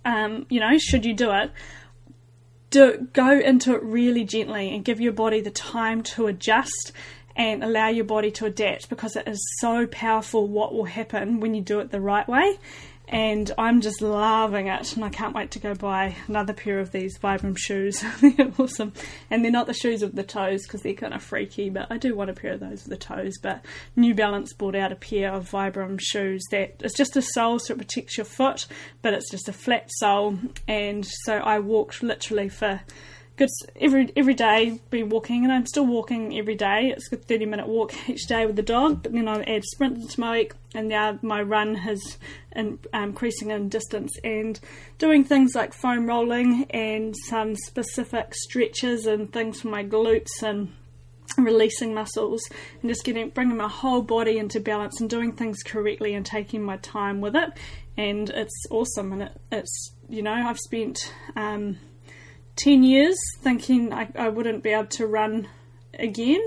um, 0.06 0.46
you 0.50 0.60
know, 0.60 0.78
should 0.78 1.06
you 1.06 1.14
do 1.14 1.32
it, 1.32 1.52
do 2.70 3.08
go 3.14 3.40
into 3.40 3.74
it 3.74 3.84
really 3.84 4.24
gently 4.24 4.74
and 4.74 4.86
give 4.86 5.02
your 5.02 5.14
body 5.14 5.42
the 5.42 5.52
time 5.52 6.04
to 6.04 6.28
adjust 6.28 6.92
and 7.36 7.64
allow 7.64 7.88
your 7.88 8.06
body 8.06 8.32
to 8.32 8.46
adapt 8.46 8.90
because 8.90 9.16
it 9.16 9.28
is 9.28 9.40
so 9.60 9.88
powerful 9.88 10.48
what 10.48 10.74
will 10.74 10.86
happen 10.86 11.40
when 11.40 11.54
you 11.54 11.62
do 11.62 11.80
it 11.80 11.90
the 11.90 12.02
right 12.02 12.28
way 12.28 12.58
and 13.10 13.52
I'm 13.58 13.82
just 13.82 14.02
loving 14.02 14.68
it 14.68 14.96
and 14.96 15.04
I 15.04 15.10
can't 15.10 15.34
wait 15.34 15.52
to 15.52 15.60
go 15.60 15.74
buy 15.74 16.16
another 16.28 16.54
pair 16.54 16.80
of 16.80 16.92
these 16.92 17.18
Vibram 17.18 17.58
shoes. 17.58 18.04
they're 18.22 18.52
awesome. 18.60 18.94
And 19.32 19.44
they're 19.44 19.52
not 19.52 19.66
the 19.66 19.74
shoes 19.74 20.04
with 20.04 20.16
the 20.16 20.24
toes 20.24 20.64
because 20.64 20.84
they're 20.84 20.94
kind 20.94 21.16
of 21.16 21.24
freaky, 21.24 21.72
but 21.72 21.88
I 21.90 21.98
do 21.98 22.16
want 22.16 22.30
a 22.30 22.34
pair 22.34 22.54
of 22.54 22.60
those 22.60 22.84
with 22.84 22.90
the 22.90 22.98
toes. 22.98 23.40
But 23.42 23.66
New 23.96 24.14
Balance 24.14 24.54
brought 24.54 24.76
out 24.76 24.92
a 24.92 24.96
pair 24.96 25.34
of 25.34 25.50
Vibram 25.50 26.00
shoes 26.00 26.44
that 26.52 26.76
it's 26.82 26.96
just 26.96 27.18
a 27.18 27.24
sole 27.24 27.58
so 27.58 27.74
it 27.74 27.78
protects 27.78 28.16
your 28.16 28.26
foot, 28.26 28.68
but 29.02 29.14
it's 29.14 29.32
just 29.32 29.50
a 29.50 29.54
flat 29.54 29.90
sole. 29.98 30.38
And 30.68 31.04
so 31.24 31.34
I 31.34 31.60
walked 31.60 32.04
literally 32.04 32.50
for 32.50 32.82
good 33.40 33.50
every 33.80 34.12
every 34.18 34.34
day 34.34 34.82
be 34.90 35.02
walking 35.02 35.46
and 35.46 35.54
I'm 35.54 35.66
still 35.66 35.86
walking 35.86 36.38
every 36.38 36.56
day. 36.56 36.94
It's 36.94 37.10
a 37.12 37.16
30 37.16 37.46
minute 37.46 37.68
walk 37.70 37.94
each 38.10 38.28
day 38.28 38.46
with 38.46 38.58
the 38.58 38.62
dog 38.62 39.02
but 39.02 39.14
then 39.14 39.30
I 39.30 39.42
add 39.44 39.64
sprint 39.64 40.10
to 40.10 40.20
my 40.20 40.32
week 40.40 40.54
and 40.76 40.90
now 40.90 41.18
my 41.22 41.42
run 41.42 41.76
has 41.76 42.18
in, 42.54 42.80
um, 42.94 43.04
increasing 43.04 43.52
in 43.52 43.70
distance 43.70 44.12
and 44.26 44.60
doing 44.98 45.24
things 45.24 45.56
like 45.56 45.74
foam 45.74 46.06
rolling 46.06 46.66
and 46.72 47.16
some 47.30 47.56
specific 47.56 48.36
stretches 48.36 49.06
and 49.06 49.32
things 49.32 49.62
for 49.62 49.70
my 49.70 49.86
glutes 49.86 50.44
and 50.44 50.74
releasing 51.38 51.94
muscles 51.94 52.42
and 52.82 52.90
just 52.90 53.06
getting 53.06 53.30
bringing 53.30 53.56
my 53.56 53.70
whole 53.70 54.02
body 54.02 54.38
into 54.38 54.60
balance 54.60 55.00
and 55.00 55.10
doing 55.10 55.32
things 55.32 55.64
correctly 55.64 56.14
and 56.14 56.26
taking 56.26 56.62
my 56.62 56.76
time 56.78 57.22
with 57.22 57.38
it. 57.38 57.52
And 57.96 58.30
it's 58.32 58.66
awesome 58.70 59.14
and 59.14 59.24
it, 59.24 59.42
it's 59.50 59.94
you 60.10 60.24
know 60.24 60.34
I've 60.34 60.60
spent 60.60 61.14
um, 61.38 61.78
10 62.60 62.84
years 62.84 63.18
thinking 63.40 63.94
I, 63.94 64.10
I 64.18 64.30
wouldn't 64.30 64.64
be 64.64 64.72
able 64.72 64.88
to 64.88 65.08
run 65.08 65.48
again. 65.98 66.42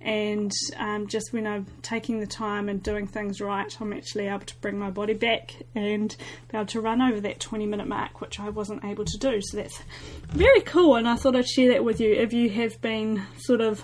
And 0.00 0.52
um, 0.76 1.06
just 1.06 1.32
when 1.32 1.46
I'm 1.46 1.66
taking 1.80 2.20
the 2.20 2.26
time 2.26 2.68
and 2.68 2.82
doing 2.82 3.06
things 3.06 3.40
right, 3.40 3.74
I'm 3.80 3.92
actually 3.94 4.26
able 4.26 4.40
to 4.40 4.56
bring 4.56 4.78
my 4.78 4.90
body 4.90 5.14
back 5.14 5.54
and 5.74 6.14
be 6.50 6.58
able 6.58 6.66
to 6.66 6.80
run 6.82 7.00
over 7.00 7.20
that 7.20 7.40
20 7.40 7.64
minute 7.64 7.88
mark, 7.88 8.20
which 8.20 8.38
I 8.38 8.50
wasn't 8.50 8.84
able 8.84 9.06
to 9.06 9.18
do. 9.18 9.40
So 9.40 9.56
that's 9.56 9.80
very 10.28 10.60
cool. 10.60 10.96
And 10.96 11.08
I 11.08 11.16
thought 11.16 11.36
I'd 11.36 11.48
share 11.48 11.70
that 11.72 11.84
with 11.84 12.00
you 12.00 12.12
if 12.12 12.34
you 12.34 12.50
have 12.50 12.78
been 12.82 13.22
sort 13.38 13.62
of, 13.62 13.82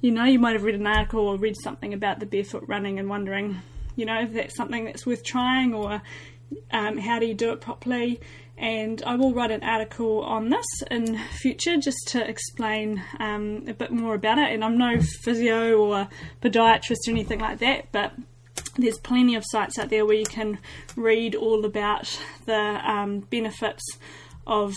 you 0.00 0.10
know, 0.10 0.24
you 0.24 0.38
might 0.38 0.54
have 0.54 0.62
read 0.62 0.76
an 0.76 0.86
article 0.86 1.28
or 1.28 1.36
read 1.36 1.56
something 1.62 1.92
about 1.92 2.20
the 2.20 2.26
barefoot 2.26 2.64
running 2.66 2.98
and 2.98 3.10
wondering, 3.10 3.60
you 3.94 4.06
know, 4.06 4.22
if 4.22 4.32
that's 4.32 4.56
something 4.56 4.86
that's 4.86 5.04
worth 5.04 5.22
trying 5.22 5.74
or 5.74 6.00
um, 6.70 6.96
how 6.96 7.18
do 7.18 7.26
you 7.26 7.34
do 7.34 7.52
it 7.52 7.60
properly 7.60 8.20
and 8.62 9.02
I 9.04 9.16
will 9.16 9.34
write 9.34 9.50
an 9.50 9.64
article 9.64 10.22
on 10.22 10.48
this 10.48 10.64
in 10.88 11.18
future 11.18 11.76
just 11.78 12.06
to 12.08 12.26
explain 12.26 13.02
um, 13.18 13.64
a 13.66 13.74
bit 13.74 13.90
more 13.90 14.14
about 14.14 14.38
it. 14.38 14.52
And 14.52 14.64
I'm 14.64 14.78
no 14.78 15.00
physio 15.00 15.76
or 15.78 16.08
podiatrist 16.40 17.08
or 17.08 17.10
anything 17.10 17.40
like 17.40 17.58
that, 17.58 17.90
but 17.90 18.12
there's 18.76 18.98
plenty 18.98 19.34
of 19.34 19.42
sites 19.44 19.80
out 19.80 19.90
there 19.90 20.06
where 20.06 20.14
you 20.14 20.24
can 20.24 20.58
read 20.94 21.34
all 21.34 21.64
about 21.64 22.16
the 22.46 22.54
um, 22.88 23.20
benefits 23.20 23.82
of 24.46 24.74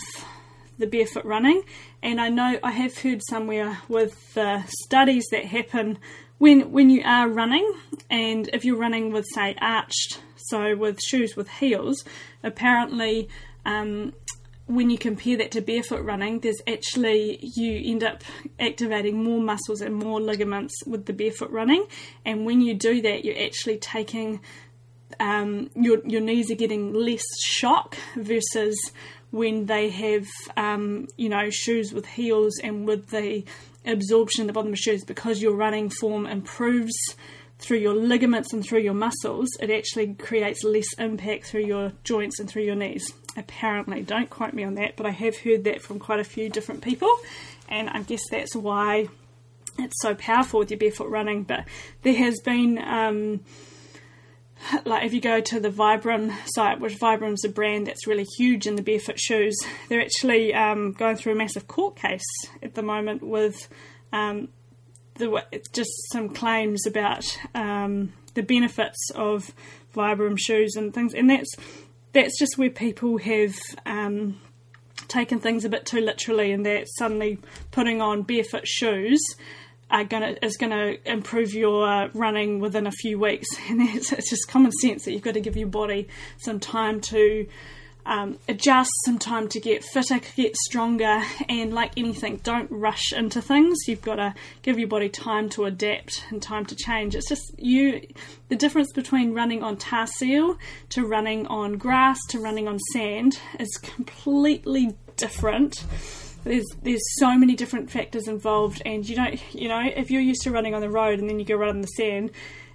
the 0.78 0.88
barefoot 0.88 1.24
running. 1.24 1.62
And 2.02 2.20
I 2.20 2.28
know 2.28 2.58
I 2.64 2.72
have 2.72 2.98
heard 2.98 3.22
somewhere 3.28 3.78
with 3.88 4.34
the 4.34 4.64
studies 4.84 5.26
that 5.30 5.44
happen 5.44 5.98
when 6.38 6.72
when 6.72 6.90
you 6.90 7.02
are 7.04 7.28
running, 7.28 7.72
and 8.10 8.50
if 8.52 8.64
you're 8.64 8.76
running 8.76 9.10
with 9.10 9.24
say 9.32 9.54
arched, 9.58 10.20
so 10.36 10.76
with 10.76 11.00
shoes 11.00 11.36
with 11.36 11.48
heels, 11.48 12.04
apparently. 12.42 13.28
Um, 13.66 14.14
when 14.66 14.90
you 14.90 14.98
compare 14.98 15.36
that 15.36 15.50
to 15.52 15.60
barefoot 15.60 16.02
running, 16.02 16.40
there's 16.40 16.60
actually 16.66 17.38
you 17.40 17.92
end 17.92 18.02
up 18.02 18.24
activating 18.58 19.22
more 19.22 19.40
muscles 19.40 19.80
and 19.80 19.94
more 19.94 20.20
ligaments 20.20 20.74
with 20.86 21.06
the 21.06 21.12
barefoot 21.12 21.50
running, 21.50 21.86
and 22.24 22.46
when 22.46 22.60
you 22.60 22.74
do 22.74 23.02
that, 23.02 23.24
you're 23.24 23.44
actually 23.44 23.76
taking 23.76 24.40
um, 25.20 25.70
your 25.74 26.04
your 26.06 26.20
knees 26.20 26.50
are 26.50 26.56
getting 26.56 26.94
less 26.94 27.24
shock 27.44 27.96
versus 28.16 28.76
when 29.30 29.66
they 29.66 29.90
have 29.90 30.26
um, 30.56 31.06
you 31.16 31.28
know 31.28 31.50
shoes 31.50 31.92
with 31.92 32.06
heels 32.06 32.58
and 32.62 32.86
with 32.88 33.08
the 33.10 33.44
absorption 33.84 34.42
in 34.42 34.46
the 34.46 34.52
bottom 34.52 34.72
of 34.72 34.78
shoes 34.78 35.04
because 35.04 35.40
your 35.40 35.54
running 35.54 35.90
form 35.90 36.26
improves 36.26 36.94
through 37.58 37.78
your 37.78 37.94
ligaments 37.94 38.52
and 38.52 38.64
through 38.64 38.80
your 38.80 38.94
muscles, 38.94 39.48
it 39.60 39.70
actually 39.70 40.14
creates 40.14 40.62
less 40.62 40.92
impact 40.98 41.46
through 41.46 41.64
your 41.64 41.92
joints 42.04 42.38
and 42.38 42.48
through 42.48 42.64
your 42.64 42.74
knees. 42.74 43.12
Apparently, 43.36 44.02
don't 44.02 44.30
quote 44.30 44.54
me 44.54 44.64
on 44.64 44.74
that, 44.74 44.96
but 44.96 45.06
I 45.06 45.10
have 45.10 45.36
heard 45.38 45.64
that 45.64 45.82
from 45.82 45.98
quite 45.98 46.20
a 46.20 46.24
few 46.24 46.48
different 46.48 46.82
people, 46.82 47.14
and 47.68 47.90
I 47.90 48.02
guess 48.02 48.22
that's 48.30 48.56
why 48.56 49.08
it's 49.78 50.00
so 50.00 50.14
powerful 50.14 50.60
with 50.60 50.70
your 50.70 50.78
barefoot 50.78 51.08
running. 51.08 51.42
But 51.42 51.64
there 52.02 52.14
has 52.14 52.40
been, 52.40 52.78
um, 52.78 53.40
like, 54.84 55.04
if 55.04 55.12
you 55.12 55.20
go 55.20 55.40
to 55.40 55.60
the 55.60 55.68
Vibram 55.68 56.32
site, 56.46 56.80
which 56.80 56.98
Vibram's 56.98 57.44
a 57.44 57.48
brand 57.50 57.86
that's 57.86 58.06
really 58.06 58.26
huge 58.38 58.66
in 58.66 58.76
the 58.76 58.82
barefoot 58.82 59.20
shoes, 59.20 59.56
they're 59.88 60.00
actually 60.00 60.54
um, 60.54 60.92
going 60.92 61.16
through 61.16 61.32
a 61.32 61.36
massive 61.36 61.68
court 61.68 61.96
case 61.96 62.24
at 62.62 62.74
the 62.74 62.82
moment 62.82 63.22
with 63.22 63.68
um, 64.12 64.48
the 65.16 65.42
just 65.72 65.90
some 66.12 66.30
claims 66.30 66.86
about 66.86 67.24
um, 67.54 68.12
the 68.34 68.42
benefits 68.42 69.10
of 69.14 69.52
Vibram 69.94 70.38
shoes 70.38 70.74
and 70.76 70.94
things, 70.94 71.14
and 71.14 71.28
that's 71.28 71.54
that's 72.16 72.38
just 72.38 72.56
where 72.56 72.70
people 72.70 73.18
have 73.18 73.54
um, 73.84 74.40
taken 75.06 75.38
things 75.38 75.66
a 75.66 75.68
bit 75.68 75.84
too 75.84 76.00
literally, 76.00 76.50
and 76.50 76.64
that 76.64 76.86
suddenly 76.96 77.38
putting 77.70 78.00
on 78.00 78.22
barefoot 78.22 78.66
shoes 78.66 79.20
are 79.90 80.04
gonna 80.04 80.34
is 80.42 80.56
gonna 80.56 80.94
improve 81.04 81.52
your 81.52 82.08
running 82.14 82.58
within 82.58 82.86
a 82.86 82.90
few 82.90 83.18
weeks, 83.18 83.46
and 83.68 83.82
it's, 83.82 84.12
it's 84.12 84.30
just 84.30 84.48
common 84.48 84.72
sense 84.72 85.04
that 85.04 85.12
you've 85.12 85.22
got 85.22 85.34
to 85.34 85.40
give 85.40 85.56
your 85.56 85.68
body 85.68 86.08
some 86.38 86.58
time 86.58 87.00
to 87.02 87.46
um, 88.06 88.38
adjust, 88.48 88.90
some 89.04 89.18
time 89.18 89.48
to 89.48 89.60
get 89.60 89.82
fitter, 89.82 90.20
get 90.36 90.56
stronger, 90.56 91.22
and 91.48 91.74
like 91.74 91.92
anything, 91.96 92.36
don't 92.44 92.70
rush 92.70 93.12
into 93.12 93.42
things. 93.42 93.76
You've 93.88 94.02
got 94.02 94.16
to 94.16 94.34
give 94.62 94.78
your 94.78 94.88
body 94.88 95.08
time 95.08 95.48
to 95.50 95.64
adapt 95.64 96.24
and 96.30 96.40
time 96.40 96.64
to 96.66 96.76
change. 96.76 97.16
It's 97.16 97.28
just 97.28 97.52
you, 97.58 98.06
the 98.48 98.56
difference 98.56 98.92
between 98.92 99.34
running 99.34 99.62
on 99.62 99.76
tar 99.76 100.06
seal 100.06 100.56
to 100.90 101.04
running 101.04 101.46
on 101.48 101.78
grass 101.78 102.18
to 102.28 102.38
running 102.38 102.68
on 102.68 102.78
sand 102.92 103.38
is 103.58 103.76
completely 103.78 104.96
different. 105.16 105.84
There's 106.44 106.66
there's 106.82 107.02
so 107.18 107.36
many 107.36 107.56
different 107.56 107.90
factors 107.90 108.28
involved, 108.28 108.80
and 108.86 109.06
you 109.08 109.16
don't 109.16 109.40
you 109.52 109.68
know 109.68 109.82
if 109.84 110.12
you're 110.12 110.22
used 110.22 110.42
to 110.42 110.52
running 110.52 110.74
on 110.74 110.80
the 110.80 110.90
road 110.90 111.18
and 111.18 111.28
then 111.28 111.40
you 111.40 111.44
go 111.44 111.56
run 111.56 111.70
on 111.70 111.80
the 111.80 111.88
sand, 111.88 112.30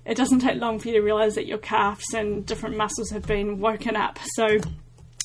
it 0.06 0.18
doesn't 0.18 0.40
take 0.40 0.60
long 0.60 0.78
for 0.78 0.90
you 0.90 0.96
to 0.96 1.02
realize 1.02 1.36
that 1.36 1.46
your 1.46 1.58
calves 1.58 2.14
and 2.14 2.46
different 2.46 2.76
muscles 2.76 3.12
have 3.12 3.26
been 3.26 3.60
woken 3.60 3.96
up. 3.96 4.20
So 4.36 4.58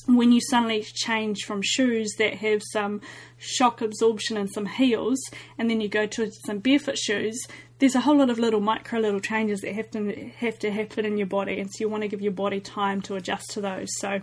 when 0.07 0.31
you 0.31 0.39
suddenly 0.41 0.81
change 0.81 1.43
from 1.43 1.61
shoes 1.61 2.13
that 2.17 2.35
have 2.35 2.61
some 2.71 3.01
shock 3.37 3.81
absorption 3.81 4.37
and 4.37 4.49
some 4.49 4.65
heels, 4.65 5.19
and 5.57 5.69
then 5.69 5.81
you 5.81 5.89
go 5.89 6.05
to 6.07 6.31
some 6.45 6.59
barefoot 6.59 6.97
shoes, 6.97 7.37
there's 7.79 7.95
a 7.95 7.99
whole 7.99 8.17
lot 8.17 8.29
of 8.29 8.39
little 8.39 8.61
micro 8.61 8.99
little 8.99 9.19
changes 9.19 9.61
that 9.61 9.75
have 9.75 9.91
to 9.91 10.31
have 10.37 10.57
to 10.59 10.71
happen 10.71 11.05
in 11.05 11.17
your 11.17 11.27
body, 11.27 11.59
and 11.59 11.69
so 11.69 11.77
you 11.79 11.89
want 11.89 12.03
to 12.03 12.07
give 12.07 12.21
your 12.21 12.31
body 12.31 12.59
time 12.59 13.01
to 13.03 13.15
adjust 13.15 13.51
to 13.51 13.61
those. 13.61 13.89
So, 13.97 14.21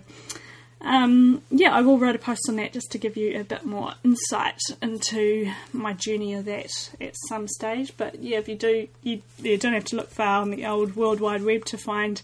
um, 0.81 1.43
yeah, 1.51 1.75
I 1.75 1.81
will 1.81 1.99
write 1.99 2.15
a 2.15 2.19
post 2.19 2.43
on 2.49 2.57
that 2.57 2.73
just 2.73 2.93
to 2.93 2.99
give 2.99 3.17
you 3.17 3.41
a 3.41 3.45
bit 3.45 3.65
more 3.65 3.95
insight 4.05 4.61
into 4.83 5.51
my 5.73 5.95
journey 5.95 6.35
of 6.35 6.45
that 6.45 6.71
at 7.01 7.15
some 7.29 7.49
stage. 7.49 7.95
But 7.97 8.23
yeah, 8.23 8.39
if 8.39 8.49
you 8.49 8.55
do, 8.55 8.89
you, 9.03 9.23
you 9.39 9.57
don't 9.57 9.73
have 9.73 9.85
to 9.87 9.97
look 9.97 10.11
far 10.11 10.43
on 10.43 10.51
the 10.51 10.67
old 10.67 10.95
World 10.95 11.21
Wide 11.21 11.43
Web 11.43 11.65
to 11.67 11.79
find 11.79 12.21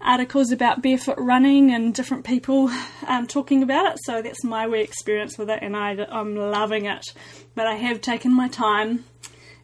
articles 0.00 0.52
about 0.52 0.82
barefoot 0.82 1.18
running 1.18 1.72
and 1.72 1.94
different 1.94 2.24
people 2.24 2.70
um, 3.08 3.26
talking 3.26 3.62
about 3.62 3.92
it. 3.92 3.98
So 4.04 4.22
that's 4.22 4.44
my 4.44 4.68
wee 4.68 4.82
experience 4.82 5.36
with 5.36 5.50
it, 5.50 5.58
and 5.62 5.76
I, 5.76 5.96
I'm 6.08 6.36
loving 6.36 6.84
it. 6.86 7.04
But 7.56 7.66
I 7.66 7.74
have 7.74 8.00
taken 8.00 8.32
my 8.32 8.48
time, 8.48 9.04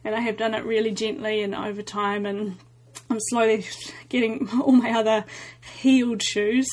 and 0.03 0.15
I 0.15 0.19
have 0.19 0.37
done 0.37 0.53
it 0.53 0.65
really 0.65 0.91
gently 0.91 1.41
and 1.41 1.55
over 1.55 1.81
time, 1.81 2.25
and 2.25 2.57
I'm 3.09 3.19
slowly 3.29 3.65
getting 4.09 4.49
all 4.61 4.73
my 4.73 4.91
other 4.91 5.23
heeled 5.79 6.21
shoes 6.21 6.67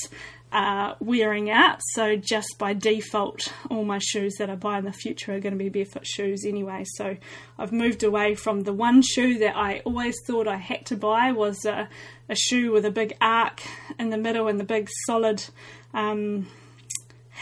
uh, 0.53 0.95
wearing 1.01 1.51
out. 1.51 1.81
So 1.93 2.17
just 2.17 2.57
by 2.59 2.75
default, 2.75 3.53
all 3.71 3.85
my 3.85 3.99
shoes 3.99 4.35
that 4.39 4.51
I 4.51 4.57
buy 4.57 4.79
in 4.79 4.85
the 4.85 4.93
future 4.93 5.35
are 5.35 5.41
going 5.41 5.53
to 5.53 5.59
be 5.59 5.69
barefoot 5.69 6.07
shoes 6.07 6.45
anyway. 6.45 6.85
So 6.97 7.17
I've 7.59 7.73
moved 7.73 8.03
away 8.03 8.35
from 8.35 8.63
the 8.63 8.73
one 8.73 9.03
shoe 9.03 9.39
that 9.39 9.57
I 9.57 9.81
always 9.85 10.17
thought 10.27 10.49
I 10.49 10.57
had 10.57 10.87
to 10.87 10.97
buy 10.97 11.33
was 11.33 11.65
a, 11.65 11.89
a 12.29 12.35
shoe 12.35 12.73
with 12.73 12.85
a 12.85 12.91
big 12.91 13.17
arc 13.21 13.63
in 13.99 14.11
the 14.11 14.19
middle 14.19 14.49
and 14.49 14.59
the 14.59 14.65
big 14.65 14.89
solid 15.07 15.45
um, 15.95 16.49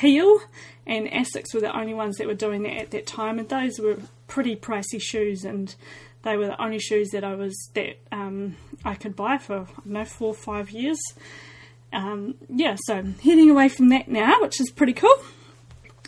heel. 0.01 0.41
And 0.87 1.07
Asics 1.09 1.55
were 1.55 1.61
the 1.61 1.77
only 1.77 1.95
ones 1.95 2.17
that 2.17 2.27
were 2.27 2.35
doing 2.35 2.63
that 2.63 2.77
at 2.77 2.91
that 2.93 3.07
time, 3.07 3.39
and 3.39 3.49
those 3.49 3.79
were 3.79 3.99
pretty 4.27 4.57
pricey 4.57 5.01
shoes 5.01 5.45
and 5.45 5.75
they 6.23 6.37
were 6.37 6.47
the 6.47 6.63
only 6.63 6.79
shoes 6.79 7.11
that 7.11 7.25
I 7.25 7.35
was 7.35 7.57
that 7.75 7.99
um, 8.13 8.57
I 8.85 8.95
could 8.95 9.17
buy 9.17 9.39
for 9.39 9.61
I 9.61 9.81
don't 9.85 9.87
know 9.87 10.05
four 10.05 10.29
or 10.29 10.35
five 10.35 10.71
years 10.71 10.99
um, 11.93 12.35
yeah, 12.49 12.77
so 12.85 13.03
heading 13.23 13.51
away 13.51 13.69
from 13.69 13.89
that 13.91 14.09
now, 14.09 14.41
which 14.41 14.61
is 14.61 14.71
pretty 14.71 14.93
cool. 14.93 15.17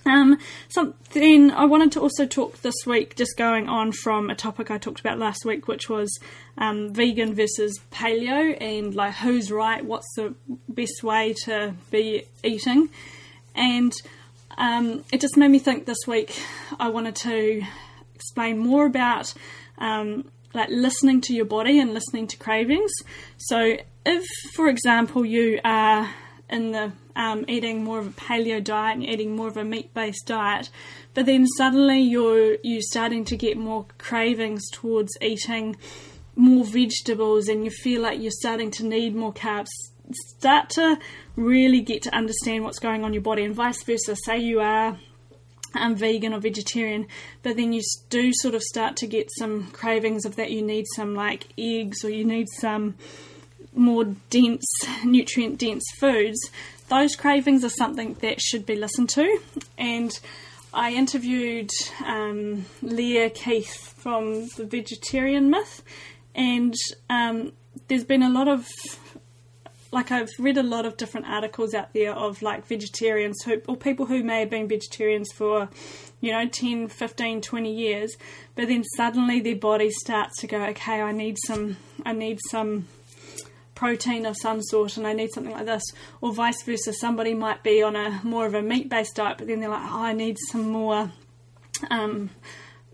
Um, 0.06 0.38
something 0.68 1.50
I 1.50 1.66
wanted 1.66 1.92
to 1.92 2.00
also 2.00 2.26
talk 2.26 2.62
this 2.62 2.74
week, 2.86 3.16
just 3.16 3.36
going 3.36 3.68
on 3.68 3.92
from 3.92 4.30
a 4.30 4.34
topic 4.34 4.70
I 4.70 4.78
talked 4.78 5.00
about 5.00 5.18
last 5.18 5.44
week, 5.44 5.68
which 5.68 5.88
was 5.88 6.18
um, 6.56 6.92
vegan 6.92 7.34
versus 7.34 7.78
paleo 7.92 8.56
and 8.60 8.94
like 8.94 9.14
who's 9.14 9.50
right, 9.50 9.84
what's 9.84 10.08
the 10.16 10.34
best 10.68 11.02
way 11.02 11.34
to 11.44 11.74
be 11.90 12.24
eating, 12.42 12.88
and 13.54 13.92
um, 14.56 15.04
it 15.12 15.20
just 15.20 15.36
made 15.36 15.48
me 15.48 15.58
think 15.58 15.86
this 15.86 16.06
week. 16.06 16.38
I 16.78 16.88
wanted 16.88 17.16
to 17.16 17.62
explain 18.14 18.58
more 18.58 18.86
about 18.86 19.32
um, 19.78 20.30
like 20.54 20.68
listening 20.70 21.20
to 21.22 21.34
your 21.34 21.44
body 21.44 21.78
and 21.78 21.94
listening 21.94 22.26
to 22.28 22.36
cravings. 22.36 22.92
So, 23.36 23.76
if, 24.04 24.24
for 24.54 24.68
example, 24.68 25.24
you 25.24 25.60
are 25.64 26.10
in 26.48 26.72
the 26.72 26.92
um, 27.16 27.44
eating 27.48 27.84
more 27.84 27.98
of 27.98 28.06
a 28.06 28.10
paleo 28.10 28.62
diet 28.62 28.96
and 28.96 29.06
eating 29.06 29.36
more 29.36 29.48
of 29.48 29.56
a 29.56 29.64
meat-based 29.64 30.26
diet, 30.26 30.70
but 31.14 31.26
then 31.26 31.46
suddenly 31.46 32.00
you're 32.00 32.56
you 32.62 32.80
starting 32.82 33.24
to 33.26 33.36
get 33.36 33.56
more 33.56 33.86
cravings 33.98 34.62
towards 34.70 35.12
eating 35.20 35.76
more 36.36 36.64
vegetables, 36.64 37.48
and 37.48 37.64
you 37.64 37.70
feel 37.70 38.00
like 38.00 38.20
you're 38.20 38.30
starting 38.30 38.70
to 38.72 38.86
need 38.86 39.14
more 39.14 39.32
carbs. 39.32 39.68
Start 40.12 40.70
to 40.70 40.98
really 41.36 41.80
get 41.80 42.02
to 42.02 42.14
understand 42.14 42.64
what's 42.64 42.78
going 42.78 43.02
on 43.02 43.08
in 43.08 43.14
your 43.14 43.22
body, 43.22 43.44
and 43.44 43.54
vice 43.54 43.82
versa. 43.84 44.16
Say 44.16 44.38
you 44.38 44.60
are 44.60 44.98
um, 45.74 45.94
vegan 45.94 46.32
or 46.32 46.40
vegetarian, 46.40 47.06
but 47.42 47.56
then 47.56 47.72
you 47.72 47.82
do 48.08 48.32
sort 48.32 48.54
of 48.54 48.62
start 48.62 48.96
to 48.96 49.06
get 49.06 49.28
some 49.38 49.70
cravings 49.70 50.24
of 50.24 50.36
that 50.36 50.50
you 50.50 50.62
need 50.62 50.86
some 50.96 51.14
like 51.14 51.48
eggs 51.58 52.04
or 52.04 52.10
you 52.10 52.24
need 52.24 52.48
some 52.60 52.94
more 53.74 54.04
dense, 54.30 54.66
nutrient 55.04 55.58
dense 55.58 55.84
foods. 55.98 56.38
Those 56.88 57.14
cravings 57.14 57.64
are 57.64 57.70
something 57.70 58.14
that 58.14 58.40
should 58.40 58.66
be 58.66 58.76
listened 58.76 59.10
to. 59.10 59.40
And 59.78 60.18
I 60.72 60.92
interviewed 60.92 61.70
um, 62.04 62.66
Lierre 62.82 63.30
Keith 63.30 63.94
from 63.98 64.48
the 64.56 64.64
Vegetarian 64.64 65.50
Myth, 65.50 65.82
and 66.34 66.74
um, 67.08 67.52
there's 67.88 68.04
been 68.04 68.22
a 68.22 68.30
lot 68.30 68.48
of 68.48 68.66
like 69.92 70.12
I've 70.12 70.30
read 70.38 70.56
a 70.56 70.62
lot 70.62 70.86
of 70.86 70.96
different 70.96 71.26
articles 71.26 71.74
out 71.74 71.92
there 71.92 72.12
of 72.12 72.42
like 72.42 72.66
vegetarians 72.66 73.42
who 73.42 73.60
or 73.66 73.76
people 73.76 74.06
who 74.06 74.22
may 74.22 74.40
have 74.40 74.50
been 74.50 74.68
vegetarians 74.68 75.32
for 75.32 75.68
you 76.20 76.30
know 76.30 76.46
10 76.46 76.88
15 76.88 77.40
20 77.40 77.74
years 77.74 78.16
but 78.54 78.68
then 78.68 78.84
suddenly 78.96 79.40
their 79.40 79.56
body 79.56 79.90
starts 79.90 80.38
to 80.40 80.46
go 80.46 80.62
okay 80.66 81.00
I 81.00 81.12
need 81.12 81.36
some 81.44 81.76
I 82.04 82.12
need 82.12 82.38
some 82.50 82.86
protein 83.80 84.26
of 84.26 84.36
some 84.36 84.60
sort 84.60 84.98
and 84.98 85.06
I 85.06 85.14
need 85.14 85.32
something 85.32 85.54
like 85.54 85.64
this 85.64 85.82
or 86.20 86.34
vice 86.34 86.62
versa 86.64 86.92
somebody 86.92 87.32
might 87.32 87.62
be 87.62 87.82
on 87.82 87.96
a 87.96 88.20
more 88.22 88.44
of 88.44 88.52
a 88.52 88.60
meat 88.60 88.90
based 88.90 89.16
diet 89.16 89.38
but 89.38 89.46
then 89.46 89.60
they're 89.60 89.70
like 89.70 89.90
oh 89.90 90.02
I 90.02 90.12
need 90.12 90.36
some 90.50 90.68
more 90.68 91.10
um, 91.90 92.28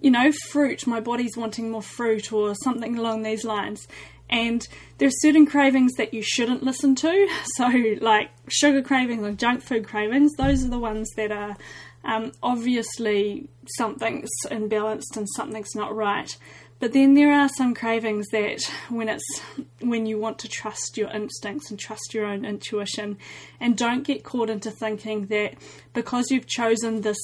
you 0.01 0.13
know 0.13 0.31
fruit 0.49 0.87
my 0.87 1.01
body's 1.01 1.37
wanting 1.37 1.73
more 1.73 1.83
fruit 1.83 2.33
or 2.33 2.55
something 2.63 2.97
along 2.97 3.25
these 3.25 3.45
lines 3.45 3.89
And 4.29 4.67
there 4.99 5.09
are 5.09 5.23
certain 5.23 5.47
cravings 5.47 5.93
that 5.95 6.13
you 6.13 6.23
shouldn't 6.23 6.63
listen 6.63 6.95
to. 6.97 7.29
So, 7.57 7.69
like 8.01 8.31
sugar 8.49 8.83
cravings 8.83 9.25
or 9.25 9.33
junk 9.33 9.63
food 9.63 9.87
cravings, 9.87 10.33
those 10.37 10.65
are 10.65 10.69
the 10.69 10.79
ones 10.79 11.09
that 11.17 11.31
are 11.31 11.57
um, 12.05 12.33
obviously 12.43 13.49
something's 13.79 14.29
imbalanced 14.47 15.17
and 15.17 15.27
something's 15.37 15.75
not 15.75 15.95
right. 15.95 16.37
But 16.79 16.93
then 16.93 17.15
there 17.15 17.33
are 17.33 17.49
some 17.49 17.75
cravings 17.75 18.27
that 18.33 18.61
when 18.91 19.09
it's 19.09 19.41
when 19.81 20.05
you 20.05 20.19
want 20.19 20.39
to 20.41 20.49
trust 20.49 20.99
your 20.99 21.09
instincts 21.09 21.71
and 21.71 21.79
trust 21.79 22.13
your 22.13 22.27
own 22.27 22.45
intuition 22.45 23.17
and 23.59 23.77
don't 23.77 24.03
get 24.03 24.25
caught 24.25 24.51
into 24.51 24.71
thinking 24.71 25.27
that 25.27 25.55
because 25.95 26.31
you've 26.31 26.47
chosen 26.47 27.01
this 27.01 27.19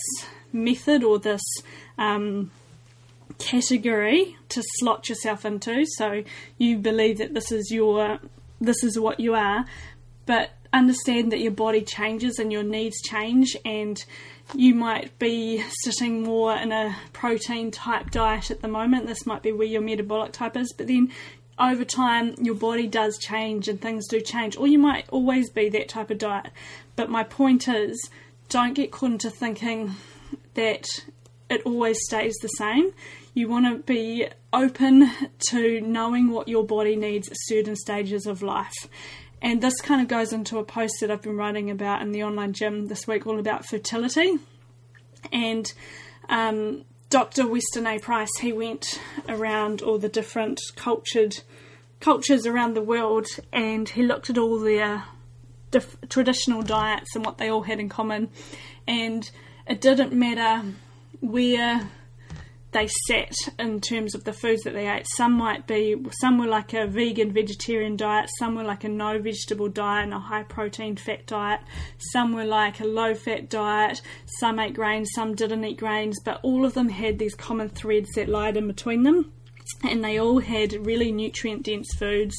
method 0.53 1.05
or 1.05 1.19
this 1.19 1.43
um, 1.99 2.51
category 3.39 4.37
to 4.49 4.63
slot 4.79 5.09
yourself 5.09 5.45
into, 5.45 5.85
so 5.97 6.25
you 6.57 6.79
believe 6.79 7.19
that 7.19 7.35
this 7.35 7.53
is 7.53 7.71
your 7.71 8.21
this 8.61 8.83
is 8.83 8.99
what 8.99 9.21
you 9.21 9.35
are, 9.35 9.67
but 10.25 10.51
understand 10.73 11.31
that 11.33 11.41
your 11.41 11.53
body 11.53 11.83
changes 11.83 12.39
and 12.39 12.51
your 12.53 12.63
needs 12.63 13.01
change 13.03 13.57
and 13.65 14.05
you 14.55 14.75
might 14.75 15.19
be 15.19 15.65
sitting 15.83 16.23
more 16.23 16.55
in 16.55 16.73
a 16.73 16.97
protein 17.13 17.71
type 17.71 18.11
diet 18.11 18.51
at 18.51 18.61
the 18.61 18.69
moment. 18.69 19.07
This 19.07 19.27
might 19.27 19.43
be 19.43 19.53
where 19.53 19.67
your 19.67 19.83
metabolic 19.83 20.33
type 20.33 20.57
is, 20.57 20.73
but 20.77 20.87
then 20.87 21.11
over 21.59 21.85
time 21.85 22.35
your 22.39 22.55
body 22.55 22.87
does 22.87 23.19
change 23.19 23.69
and 23.69 23.81
things 23.81 24.07
do 24.09 24.21
change, 24.21 24.57
or 24.57 24.67
you 24.67 24.79
might 24.79 25.09
always 25.11 25.51
be 25.51 25.69
that 25.71 25.89
type 25.89 26.11
of 26.11 26.19
diet. 26.19 26.51
But 26.97 27.11
my 27.11 27.25
point 27.25 27.69
is, 27.69 28.11
don't 28.49 28.75
get 28.75 28.91
caught 28.91 29.13
into 29.13 29.31
thinking 29.31 29.95
that 30.55 30.87
it 31.49 31.63
always 31.65 31.99
stays 32.05 32.35
the 32.43 32.49
same. 32.49 32.93
You 33.35 33.49
want 33.49 33.67
to 33.67 33.83
be 33.83 34.29
open 34.53 35.11
to 35.49 35.81
knowing 35.81 36.31
what 36.31 36.49
your 36.49 36.65
body 36.65 36.97
needs 36.97 37.29
at 37.29 37.37
certain 37.41 37.77
stages 37.77 38.27
of 38.27 38.43
life. 38.43 38.89
And 39.43 39.61
this 39.61 39.81
kind 39.81 40.01
of 40.01 40.07
goes 40.07 40.33
into 40.33 40.59
a 40.59 40.65
post 40.65 40.95
that 41.01 41.11
I've 41.11 41.21
been 41.21 41.37
writing 41.37 41.69
about 41.69 42.01
in 42.01 42.13
the 42.13 42.23
online 42.23 42.53
gym 42.53 42.87
this 42.87 43.09
week, 43.09 43.27
all 43.27 43.41
about 43.41 43.67
fertility. 43.67 44.39
And 45.33 45.71
um, 46.29 46.85
Dr. 47.11 47.49
Weston 47.49 47.87
A. 47.87 47.99
Price, 47.99 48.31
he 48.41 48.53
went 48.53 49.01
around 49.29 49.83
all 49.83 49.99
the 49.99 50.09
different 50.09 50.61
cultured 50.77 51.41
cultures 51.99 52.47
around 52.47 52.75
the 52.75 52.83
world, 52.83 53.27
and 53.53 53.89
he 53.89 54.03
looked 54.03 54.31
at 54.31 54.39
all 54.39 54.59
their 54.61 55.05
dif- 55.73 55.97
traditional 56.09 56.63
diets 56.63 57.15
and 57.17 57.25
what 57.25 57.39
they 57.39 57.49
all 57.49 57.63
had 57.63 57.81
in 57.81 57.89
common. 57.89 58.31
And 58.87 59.29
it 59.67 59.81
didn't 59.81 60.13
matter 60.13 60.69
where 61.21 61.91
they 62.73 62.89
set 63.07 63.35
in 63.59 63.81
terms 63.81 64.15
of 64.15 64.25
the 64.25 64.33
foods 64.33 64.63
that 64.63 64.73
they 64.73 64.89
ate. 64.89 65.07
Some 65.17 65.33
might 65.33 65.67
be, 65.67 65.95
some 66.21 66.39
were 66.39 66.47
like 66.47 66.73
a 66.73 66.87
vegan 66.87 67.33
vegetarian 67.33 67.97
diet, 67.97 68.31
some 68.39 68.55
were 68.55 68.65
like 68.65 68.85
a 68.85 68.89
no 68.89 69.19
vegetable 69.19 69.69
diet 69.69 70.05
and 70.05 70.15
a 70.15 70.19
high 70.19 70.43
protein 70.43 70.97
fat 70.97 71.27
diet, 71.27 71.61
some 71.99 72.33
were 72.33 72.45
like 72.45 72.81
a 72.81 72.87
low 72.87 73.15
fat 73.15 73.49
diet, 73.49 74.01
some 74.39 74.59
ate 74.59 74.75
grains, 74.75 75.11
some 75.15 75.35
didn't 75.35 75.65
eat 75.65 75.79
grains, 75.79 76.19
but 76.25 76.41
all 76.43 76.65
of 76.65 76.75
them 76.75 76.89
had 76.89 77.19
these 77.19 77.35
common 77.35 77.69
threads 77.69 78.09
that 78.15 78.29
lied 78.29 78.57
in 78.57 78.67
between 78.67 79.03
them, 79.03 79.33
and 79.85 80.03
they 80.03 80.19
all 80.19 80.41
had 80.41 80.87
really 80.87 81.13
nutrient 81.13 81.65
dense 81.65 81.95
foods. 81.95 82.35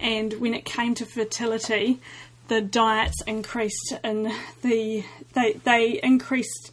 And 0.00 0.34
when 0.34 0.54
it 0.54 0.64
came 0.64 0.94
to 0.96 1.06
fertility, 1.06 2.00
the 2.48 2.60
diets 2.60 3.20
increased 3.26 3.94
in 4.02 4.32
the 4.62 5.04
they 5.34 5.52
they 5.64 6.00
increased 6.02 6.72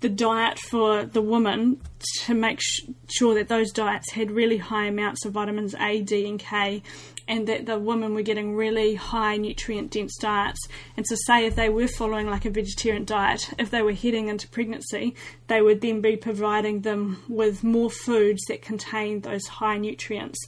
the 0.00 0.08
diet 0.08 0.58
for 0.58 1.04
the 1.04 1.20
woman 1.20 1.80
to 2.22 2.34
make 2.34 2.58
sh- 2.60 2.80
sure 3.08 3.34
that 3.34 3.48
those 3.48 3.70
diets 3.70 4.12
had 4.12 4.30
really 4.30 4.56
high 4.56 4.86
amounts 4.86 5.24
of 5.24 5.32
vitamins 5.32 5.74
A, 5.74 6.00
D, 6.00 6.26
and 6.26 6.38
K, 6.38 6.82
and 7.28 7.46
that 7.46 7.66
the 7.66 7.78
women 7.78 8.14
were 8.14 8.22
getting 8.22 8.56
really 8.56 8.94
high 8.94 9.36
nutrient 9.36 9.90
dense 9.90 10.16
diets. 10.18 10.58
And 10.96 11.06
so, 11.06 11.16
say 11.26 11.44
if 11.44 11.54
they 11.54 11.68
were 11.68 11.86
following 11.86 12.28
like 12.28 12.46
a 12.46 12.50
vegetarian 12.50 13.04
diet, 13.04 13.50
if 13.58 13.70
they 13.70 13.82
were 13.82 13.92
heading 13.92 14.28
into 14.28 14.48
pregnancy, 14.48 15.14
they 15.48 15.60
would 15.60 15.82
then 15.82 16.00
be 16.00 16.16
providing 16.16 16.80
them 16.80 17.22
with 17.28 17.62
more 17.62 17.90
foods 17.90 18.42
that 18.48 18.62
contain 18.62 19.20
those 19.20 19.46
high 19.46 19.76
nutrients. 19.76 20.38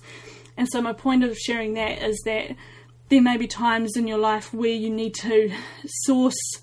And 0.57 0.69
so, 0.69 0.81
my 0.81 0.95
point 0.95 1.25
of 1.25 1.37
sharing 1.37 1.75
that 1.75 2.03
is 2.03 2.21
that 2.25 2.57
there 3.11 3.23
may 3.23 3.37
be 3.37 3.47
times 3.47 3.97
in 3.97 4.07
your 4.07 4.19
life 4.19 4.55
where 4.55 4.71
you 4.71 4.89
need 4.89 5.15
to 5.17 5.53
source 5.87 6.63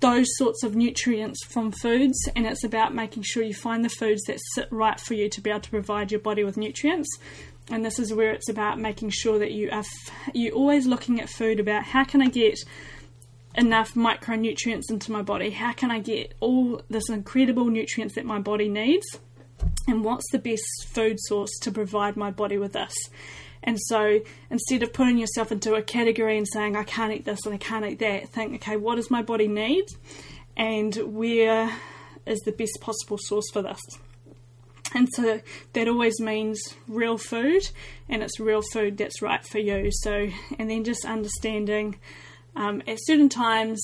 those 0.00 0.26
sorts 0.36 0.62
of 0.62 0.74
nutrients 0.74 1.44
from 1.44 1.72
foods, 1.72 2.18
and 2.34 2.46
it's 2.46 2.64
about 2.64 2.94
making 2.94 3.22
sure 3.22 3.42
you 3.42 3.54
find 3.54 3.84
the 3.84 3.90
foods 3.90 4.22
that 4.22 4.38
sit 4.54 4.66
right 4.70 4.98
for 4.98 5.14
you 5.14 5.28
to 5.28 5.40
be 5.40 5.50
able 5.50 5.60
to 5.60 5.70
provide 5.70 6.10
your 6.10 6.20
body 6.20 6.42
with 6.42 6.56
nutrients. 6.56 7.08
And 7.70 7.84
this 7.84 7.98
is 7.98 8.12
where 8.12 8.32
it's 8.32 8.48
about 8.48 8.78
making 8.78 9.10
sure 9.10 9.38
that 9.38 9.52
you 9.52 9.68
are 9.70 9.80
f- 9.80 10.10
you're 10.34 10.54
always 10.54 10.86
looking 10.86 11.20
at 11.20 11.28
food 11.28 11.60
about 11.60 11.84
how 11.84 12.04
can 12.04 12.20
I 12.20 12.28
get 12.28 12.58
enough 13.54 13.94
micronutrients 13.94 14.90
into 14.90 15.12
my 15.12 15.22
body? 15.22 15.50
How 15.50 15.72
can 15.72 15.90
I 15.90 16.00
get 16.00 16.34
all 16.40 16.82
this 16.88 17.08
incredible 17.08 17.66
nutrients 17.66 18.14
that 18.14 18.24
my 18.24 18.38
body 18.38 18.68
needs? 18.68 19.06
And 19.86 20.04
what's 20.04 20.30
the 20.32 20.38
best 20.38 20.86
food 20.88 21.18
source 21.20 21.50
to 21.60 21.70
provide 21.70 22.16
my 22.16 22.30
body 22.30 22.56
with 22.56 22.72
this? 22.72 22.94
And 23.62 23.78
so 23.80 24.20
instead 24.50 24.82
of 24.82 24.92
putting 24.92 25.18
yourself 25.18 25.52
into 25.52 25.74
a 25.74 25.82
category 25.82 26.38
and 26.38 26.48
saying, 26.48 26.76
I 26.76 26.84
can't 26.84 27.12
eat 27.12 27.24
this 27.24 27.44
and 27.44 27.54
I 27.54 27.58
can't 27.58 27.84
eat 27.84 27.98
that, 27.98 28.28
think, 28.30 28.54
okay, 28.54 28.76
what 28.76 28.96
does 28.96 29.10
my 29.10 29.22
body 29.22 29.48
need? 29.48 29.84
And 30.56 30.94
where 30.96 31.70
is 32.26 32.40
the 32.40 32.52
best 32.52 32.78
possible 32.80 33.18
source 33.20 33.50
for 33.52 33.62
this? 33.62 33.80
And 34.94 35.08
so 35.14 35.40
that 35.74 35.88
always 35.88 36.18
means 36.20 36.60
real 36.88 37.16
food, 37.16 37.62
and 38.08 38.22
it's 38.24 38.40
real 38.40 38.62
food 38.72 38.98
that's 38.98 39.22
right 39.22 39.44
for 39.46 39.58
you. 39.58 39.90
So, 39.92 40.28
and 40.58 40.68
then 40.68 40.82
just 40.82 41.04
understanding 41.04 42.00
um, 42.56 42.82
at 42.88 42.98
certain 43.02 43.28
times 43.28 43.80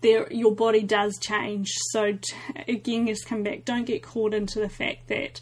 there 0.00 0.30
your 0.32 0.54
body 0.54 0.82
does 0.82 1.18
change. 1.18 1.68
So 1.90 2.12
t- 2.12 2.34
again, 2.68 3.06
just 3.06 3.26
come 3.26 3.42
back. 3.42 3.64
Don't 3.64 3.84
get 3.84 4.02
caught 4.02 4.34
into 4.34 4.58
the 4.58 4.68
fact 4.68 5.08
that 5.08 5.40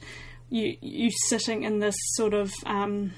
you 0.48 0.76
you 0.80 1.10
sitting 1.28 1.62
in 1.62 1.78
this 1.78 1.96
sort 2.14 2.34
of 2.34 2.52
um, 2.66 3.12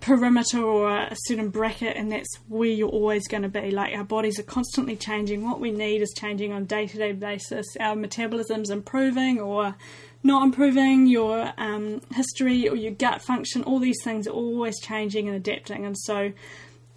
perimeter 0.00 0.62
or 0.62 0.90
a 0.90 1.16
certain 1.26 1.48
bracket 1.48 1.96
and 1.96 2.12
that's 2.12 2.36
where 2.48 2.68
you're 2.68 2.88
always 2.88 3.26
going 3.28 3.42
to 3.42 3.48
be. 3.48 3.70
Like 3.70 3.94
our 3.96 4.04
bodies 4.04 4.38
are 4.38 4.44
constantly 4.44 4.96
changing. 4.96 5.48
What 5.48 5.60
we 5.60 5.70
need 5.70 6.02
is 6.02 6.12
changing 6.16 6.52
on 6.52 6.64
day-to-day 6.66 7.12
basis. 7.12 7.66
Our 7.78 7.96
metabolism's 7.96 8.70
improving 8.70 9.40
or 9.40 9.74
not 10.22 10.42
improving 10.42 11.06
your 11.06 11.52
um, 11.56 12.02
history 12.12 12.68
or 12.68 12.76
your 12.76 12.92
gut 12.92 13.22
function 13.22 13.62
all 13.62 13.78
these 13.78 14.02
things 14.04 14.26
are 14.26 14.32
always 14.32 14.78
changing 14.80 15.28
and 15.28 15.36
adapting. 15.36 15.86
And 15.86 15.96
so 15.98 16.32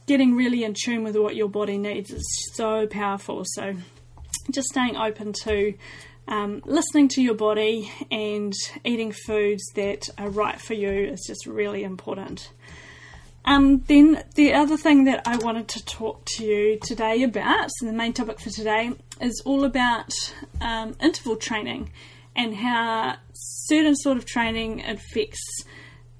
getting 0.05 0.35
really 0.35 0.63
in 0.63 0.73
tune 0.73 1.03
with 1.03 1.15
what 1.15 1.35
your 1.35 1.49
body 1.49 1.77
needs 1.77 2.11
is 2.11 2.51
so 2.53 2.87
powerful. 2.87 3.43
So 3.45 3.75
just 4.51 4.67
staying 4.67 4.97
open 4.97 5.33
to 5.43 5.73
um, 6.27 6.61
listening 6.65 7.07
to 7.09 7.21
your 7.21 7.35
body 7.35 7.91
and 8.11 8.53
eating 8.83 9.11
foods 9.11 9.63
that 9.75 10.09
are 10.17 10.29
right 10.29 10.59
for 10.59 10.73
you 10.73 10.89
is 10.89 11.23
just 11.27 11.45
really 11.45 11.83
important. 11.83 12.51
Um, 13.45 13.83
then 13.87 14.23
the 14.35 14.53
other 14.53 14.77
thing 14.77 15.03
that 15.03 15.21
I 15.27 15.37
wanted 15.37 15.67
to 15.69 15.85
talk 15.85 16.23
to 16.37 16.45
you 16.45 16.79
today 16.79 17.23
about, 17.23 17.69
so 17.77 17.85
the 17.85 17.91
main 17.93 18.13
topic 18.13 18.39
for 18.39 18.49
today, 18.49 18.93
is 19.19 19.41
all 19.45 19.65
about 19.65 20.13
um, 20.61 20.95
interval 21.01 21.35
training 21.35 21.91
and 22.35 22.55
how 22.55 23.17
certain 23.33 23.95
sort 23.95 24.17
of 24.17 24.25
training 24.25 24.83
affects 24.85 25.65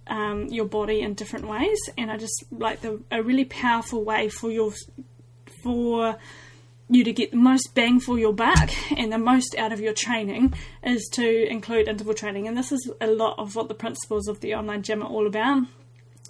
um, 0.07 0.47
your 0.47 0.65
body 0.65 0.99
in 0.99 1.13
different 1.13 1.47
ways. 1.47 1.79
And 1.97 2.11
I 2.11 2.17
just 2.17 2.43
like 2.51 2.81
the 2.81 3.01
a 3.09 3.23
really 3.23 3.45
powerful 3.45 4.03
way 4.03 4.27
for 4.27 4.51
your 4.51 4.73
for 5.63 6.17
you 6.89 7.03
to 7.03 7.13
get 7.13 7.31
the 7.31 7.37
most 7.37 7.73
bang 7.73 7.99
for 7.99 8.19
your 8.19 8.33
buck 8.33 8.71
and 8.91 9.11
the 9.11 9.17
most 9.17 9.55
out 9.57 9.71
of 9.71 9.79
your 9.79 9.93
training 9.93 10.53
is 10.83 11.09
to 11.13 11.47
include 11.49 11.87
interval 11.87 12.13
training. 12.13 12.47
And 12.47 12.57
this 12.57 12.71
is 12.71 12.91
a 12.99 13.07
lot 13.07 13.39
of 13.39 13.55
what 13.55 13.67
the 13.67 13.73
principles 13.73 14.27
of 14.27 14.41
the 14.41 14.53
online 14.53 14.83
gym 14.83 15.01
are 15.01 15.09
all 15.09 15.25
about 15.25 15.63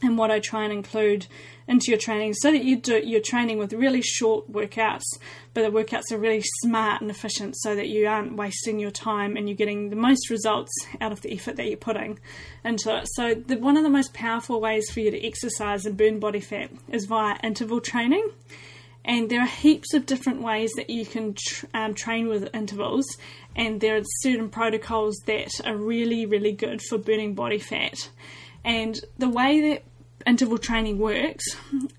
and 0.01 0.17
what 0.17 0.31
I 0.31 0.39
try 0.39 0.63
and 0.63 0.73
include 0.73 1.27
into 1.67 1.89
your 1.89 1.97
training 1.97 2.33
so 2.33 2.51
that 2.51 2.63
you 2.63 2.75
do 2.75 3.01
your 3.03 3.21
training 3.21 3.57
with 3.57 3.71
really 3.73 4.01
short 4.01 4.51
workouts, 4.51 5.03
but 5.53 5.61
the 5.61 5.69
workouts 5.69 6.11
are 6.11 6.17
really 6.17 6.43
smart 6.61 7.01
and 7.01 7.09
efficient 7.09 7.55
so 7.57 7.75
that 7.75 7.87
you 7.87 8.05
aren't 8.05 8.35
wasting 8.35 8.79
your 8.79 8.91
time 8.91 9.37
and 9.37 9.47
you're 9.47 9.55
getting 9.55 9.89
the 9.89 9.95
most 9.95 10.29
results 10.29 10.73
out 10.99 11.13
of 11.13 11.21
the 11.21 11.31
effort 11.33 11.55
that 11.55 11.67
you're 11.67 11.77
putting 11.77 12.19
into 12.65 12.95
it. 12.95 13.07
So 13.13 13.33
the, 13.33 13.57
one 13.57 13.77
of 13.77 13.83
the 13.83 13.89
most 13.89 14.13
powerful 14.13 14.59
ways 14.59 14.89
for 14.91 14.99
you 14.99 15.11
to 15.11 15.25
exercise 15.25 15.85
and 15.85 15.95
burn 15.95 16.19
body 16.19 16.41
fat 16.41 16.69
is 16.89 17.05
via 17.05 17.37
interval 17.41 17.79
training 17.79 18.29
and 19.05 19.29
there 19.29 19.41
are 19.41 19.47
heaps 19.47 19.93
of 19.93 20.05
different 20.05 20.41
ways 20.41 20.71
that 20.77 20.89
you 20.89 21.05
can 21.05 21.33
tr- 21.33 21.65
um, 21.73 21.93
train 21.93 22.27
with 22.27 22.53
intervals 22.53 23.05
and 23.55 23.81
there 23.81 23.97
are 23.97 24.03
certain 24.21 24.49
protocols 24.49 25.15
that 25.25 25.49
are 25.65 25.75
really 25.75 26.25
really 26.25 26.51
good 26.51 26.81
for 26.81 26.97
burning 26.97 27.33
body 27.33 27.59
fat. 27.59 28.09
And 28.65 28.99
the 29.17 29.29
way 29.29 29.59
that 29.69 29.83
interval 30.25 30.57
training 30.57 30.99
works 30.99 31.45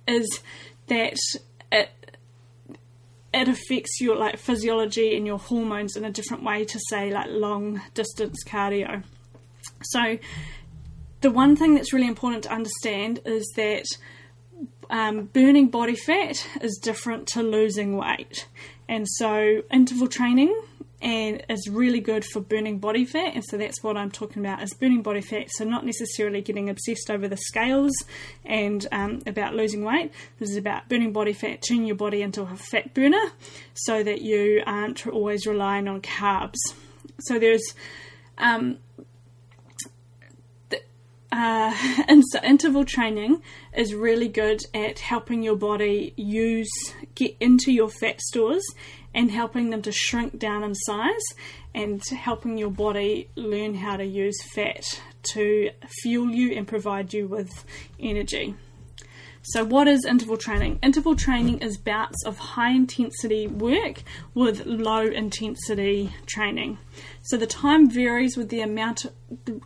is 0.06 0.40
that 0.86 1.16
it 1.70 1.90
it 3.32 3.48
affects 3.48 4.00
your 4.00 4.16
like 4.16 4.38
physiology 4.38 5.16
and 5.16 5.26
your 5.26 5.38
hormones 5.38 5.96
in 5.96 6.04
a 6.04 6.10
different 6.10 6.44
way 6.44 6.64
to 6.64 6.78
say 6.88 7.12
like 7.12 7.26
long 7.28 7.82
distance 7.92 8.44
cardio. 8.44 9.02
So 9.82 10.18
the 11.20 11.30
one 11.30 11.56
thing 11.56 11.74
that's 11.74 11.92
really 11.92 12.06
important 12.06 12.44
to 12.44 12.52
understand 12.52 13.20
is 13.24 13.50
that 13.56 13.84
um, 14.90 15.26
burning 15.26 15.68
body 15.68 15.96
fat 15.96 16.46
is 16.60 16.78
different 16.82 17.26
to 17.28 17.42
losing 17.42 17.96
weight. 17.96 18.46
And 18.88 19.08
so, 19.08 19.62
interval 19.70 20.08
training 20.08 20.58
and 21.00 21.44
is 21.48 21.68
really 21.68 22.00
good 22.00 22.24
for 22.24 22.40
burning 22.40 22.78
body 22.78 23.04
fat. 23.04 23.34
And 23.34 23.44
so, 23.44 23.56
that's 23.56 23.82
what 23.82 23.96
I'm 23.96 24.10
talking 24.10 24.44
about 24.44 24.62
is 24.62 24.74
burning 24.74 25.02
body 25.02 25.20
fat. 25.20 25.50
So, 25.50 25.64
not 25.64 25.84
necessarily 25.84 26.42
getting 26.42 26.68
obsessed 26.68 27.10
over 27.10 27.28
the 27.28 27.36
scales 27.36 27.92
and 28.44 28.86
um, 28.92 29.22
about 29.26 29.54
losing 29.54 29.84
weight. 29.84 30.12
This 30.38 30.50
is 30.50 30.56
about 30.56 30.88
burning 30.88 31.12
body 31.12 31.32
fat, 31.32 31.62
turning 31.66 31.86
your 31.86 31.96
body 31.96 32.22
into 32.22 32.42
a 32.42 32.56
fat 32.56 32.94
burner 32.94 33.32
so 33.74 34.02
that 34.02 34.22
you 34.22 34.62
aren't 34.66 35.06
always 35.06 35.46
relying 35.46 35.88
on 35.88 36.02
carbs. 36.02 36.58
So, 37.20 37.38
there's 37.38 37.74
um, 38.38 38.78
uh, 41.34 41.74
and 42.08 42.22
so 42.30 42.40
interval 42.42 42.84
training 42.84 43.42
is 43.76 43.92
really 43.92 44.28
good 44.28 44.60
at 44.72 45.00
helping 45.00 45.42
your 45.42 45.56
body 45.56 46.14
use 46.16 46.70
get 47.14 47.36
into 47.40 47.72
your 47.72 47.88
fat 47.88 48.20
stores 48.20 48.64
and 49.12 49.30
helping 49.30 49.70
them 49.70 49.82
to 49.82 49.92
shrink 49.92 50.38
down 50.38 50.62
in 50.62 50.74
size 50.74 51.24
and 51.74 52.02
helping 52.08 52.56
your 52.56 52.70
body 52.70 53.28
learn 53.34 53.74
how 53.74 53.96
to 53.96 54.04
use 54.04 54.36
fat 54.54 54.84
to 55.32 55.70
fuel 56.02 56.30
you 56.30 56.52
and 56.56 56.68
provide 56.68 57.12
you 57.12 57.26
with 57.26 57.64
energy. 57.98 58.54
So, 59.46 59.62
what 59.62 59.86
is 59.86 60.06
interval 60.06 60.38
training? 60.38 60.78
Interval 60.82 61.14
training 61.14 61.58
is 61.58 61.76
bouts 61.76 62.24
of 62.24 62.38
high 62.38 62.70
intensity 62.70 63.46
work 63.46 64.02
with 64.32 64.64
low 64.64 65.02
intensity 65.02 66.14
training. 66.24 66.78
So, 67.20 67.36
the 67.36 67.46
time 67.46 67.90
varies 67.90 68.38
with 68.38 68.48
the 68.48 68.62
amount 68.62 69.04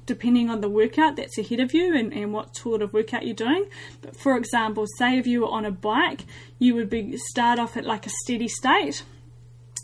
depending 0.04 0.50
on 0.50 0.62
the 0.62 0.68
workout 0.68 1.14
that's 1.14 1.38
ahead 1.38 1.60
of 1.60 1.72
you 1.72 1.96
and, 1.96 2.12
and 2.12 2.32
what 2.32 2.56
sort 2.56 2.82
of 2.82 2.92
workout 2.92 3.24
you're 3.24 3.36
doing. 3.36 3.66
But 4.02 4.16
for 4.16 4.36
example, 4.36 4.84
say 4.96 5.16
if 5.16 5.28
you 5.28 5.42
were 5.42 5.50
on 5.50 5.64
a 5.64 5.70
bike, 5.70 6.24
you 6.58 6.74
would 6.74 6.90
be 6.90 7.16
start 7.16 7.60
off 7.60 7.76
at 7.76 7.86
like 7.86 8.04
a 8.04 8.10
steady 8.24 8.48
state 8.48 9.04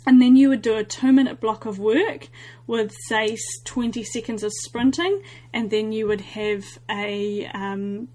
and 0.06 0.20
then 0.20 0.34
you 0.34 0.48
would 0.48 0.62
do 0.62 0.74
a 0.74 0.82
two 0.82 1.12
minute 1.12 1.40
block 1.40 1.66
of 1.66 1.78
work 1.78 2.28
with 2.66 2.92
say 3.06 3.36
20 3.64 4.02
seconds 4.02 4.42
of 4.42 4.52
sprinting 4.64 5.22
and 5.52 5.70
then 5.70 5.92
you 5.92 6.08
would 6.08 6.20
have 6.20 6.64
a 6.90 7.46
um, 7.54 8.08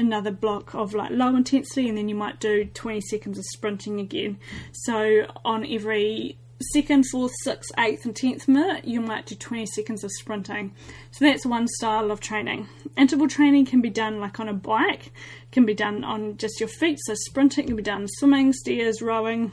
another 0.00 0.30
block 0.30 0.74
of 0.74 0.94
like 0.94 1.10
low 1.10 1.34
intensity 1.36 1.88
and 1.88 1.96
then 1.96 2.08
you 2.08 2.14
might 2.14 2.40
do 2.40 2.64
20 2.64 3.00
seconds 3.02 3.38
of 3.38 3.44
sprinting 3.52 4.00
again. 4.00 4.38
So 4.72 5.26
on 5.44 5.64
every 5.66 6.38
second, 6.72 7.06
fourth, 7.06 7.32
sixth, 7.42 7.70
eighth, 7.78 8.04
and 8.04 8.14
tenth 8.14 8.48
minute, 8.48 8.84
you 8.84 9.00
might 9.00 9.26
do 9.26 9.34
20 9.34 9.66
seconds 9.66 10.04
of 10.04 10.10
sprinting. 10.12 10.74
So 11.10 11.24
that's 11.24 11.46
one 11.46 11.68
style 11.68 12.10
of 12.10 12.20
training. 12.20 12.68
Interval 12.96 13.28
training 13.28 13.66
can 13.66 13.80
be 13.80 13.90
done 13.90 14.20
like 14.20 14.40
on 14.40 14.48
a 14.48 14.52
bike, 14.54 15.12
can 15.52 15.64
be 15.64 15.74
done 15.74 16.04
on 16.04 16.36
just 16.36 16.60
your 16.60 16.68
feet. 16.68 16.98
So 17.02 17.14
sprinting 17.14 17.66
can 17.66 17.76
be 17.76 17.82
done 17.82 18.06
swimming, 18.08 18.52
stairs, 18.52 19.00
rowing. 19.00 19.52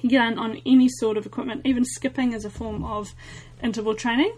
You 0.00 0.10
can 0.10 0.34
done 0.34 0.38
on 0.38 0.60
any 0.66 0.88
sort 0.88 1.16
of 1.16 1.26
equipment. 1.26 1.62
Even 1.64 1.84
skipping 1.84 2.32
is 2.32 2.44
a 2.44 2.50
form 2.50 2.84
of 2.84 3.14
interval 3.62 3.94
training. 3.94 4.32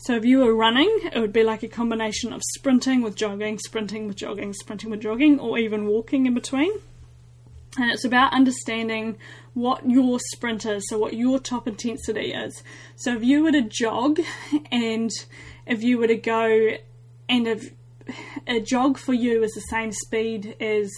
So 0.00 0.14
if 0.14 0.24
you 0.24 0.38
were 0.38 0.54
running, 0.54 1.10
it 1.12 1.18
would 1.18 1.32
be 1.32 1.42
like 1.42 1.64
a 1.64 1.68
combination 1.68 2.32
of 2.32 2.40
sprinting 2.54 3.02
with 3.02 3.16
jogging, 3.16 3.58
sprinting 3.58 4.06
with 4.06 4.16
jogging, 4.16 4.52
sprinting 4.52 4.90
with 4.90 5.00
jogging, 5.00 5.40
or 5.40 5.58
even 5.58 5.86
walking 5.86 6.24
in 6.24 6.34
between. 6.34 6.72
And 7.76 7.90
it's 7.90 8.04
about 8.04 8.32
understanding 8.32 9.18
what 9.54 9.90
your 9.90 10.20
sprint 10.32 10.64
is, 10.64 10.88
so 10.88 10.98
what 10.98 11.14
your 11.14 11.40
top 11.40 11.66
intensity 11.66 12.32
is. 12.32 12.62
So 12.94 13.16
if 13.16 13.24
you 13.24 13.42
were 13.42 13.52
to 13.52 13.62
jog 13.62 14.20
and 14.70 15.10
if 15.66 15.82
you 15.82 15.98
were 15.98 16.06
to 16.06 16.16
go 16.16 16.70
and 17.28 17.46
if 17.46 17.72
a 18.46 18.60
jog 18.60 18.98
for 18.98 19.12
you 19.12 19.42
is 19.42 19.52
the 19.52 19.60
same 19.62 19.92
speed 19.92 20.56
as 20.60 20.90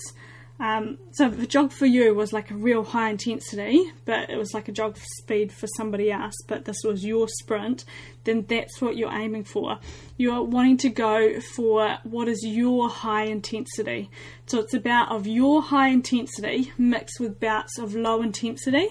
um, 0.61 0.99
so 1.12 1.31
the 1.31 1.46
jog 1.46 1.73
for 1.73 1.87
you 1.87 2.14
was 2.14 2.35
like 2.35 2.51
a 2.51 2.55
real 2.55 2.85
high 2.85 3.09
intensity, 3.09 3.90
but 4.05 4.29
it 4.29 4.37
was 4.37 4.53
like 4.53 4.68
a 4.68 4.73
jog 4.73 4.99
speed 5.16 5.53
for 5.53 5.66
somebody 5.66 6.12
else, 6.12 6.35
but 6.46 6.66
this 6.66 6.83
was 6.85 7.03
your 7.03 7.29
sprint, 7.29 7.87
then 8.25 8.44
that's 8.46 8.79
what 8.83 8.99
you're 8.99 9.12
aiming 9.12 9.44
for. 9.44 9.79
You're 10.18 10.42
wanting 10.42 10.77
to 10.79 10.90
go 10.90 11.40
for 11.40 11.99
what 12.03 12.29
is 12.29 12.44
your 12.44 12.90
high 12.90 13.25
intensity. 13.25 14.11
So 14.44 14.61
it's 14.61 14.75
about 14.75 15.11
of 15.11 15.27
your 15.27 15.62
high 15.62 15.88
intensity 15.88 16.73
mixed 16.77 17.20
with 17.20 17.40
bouts 17.40 17.79
of 17.79 17.94
low 17.94 18.20
intensity, 18.20 18.88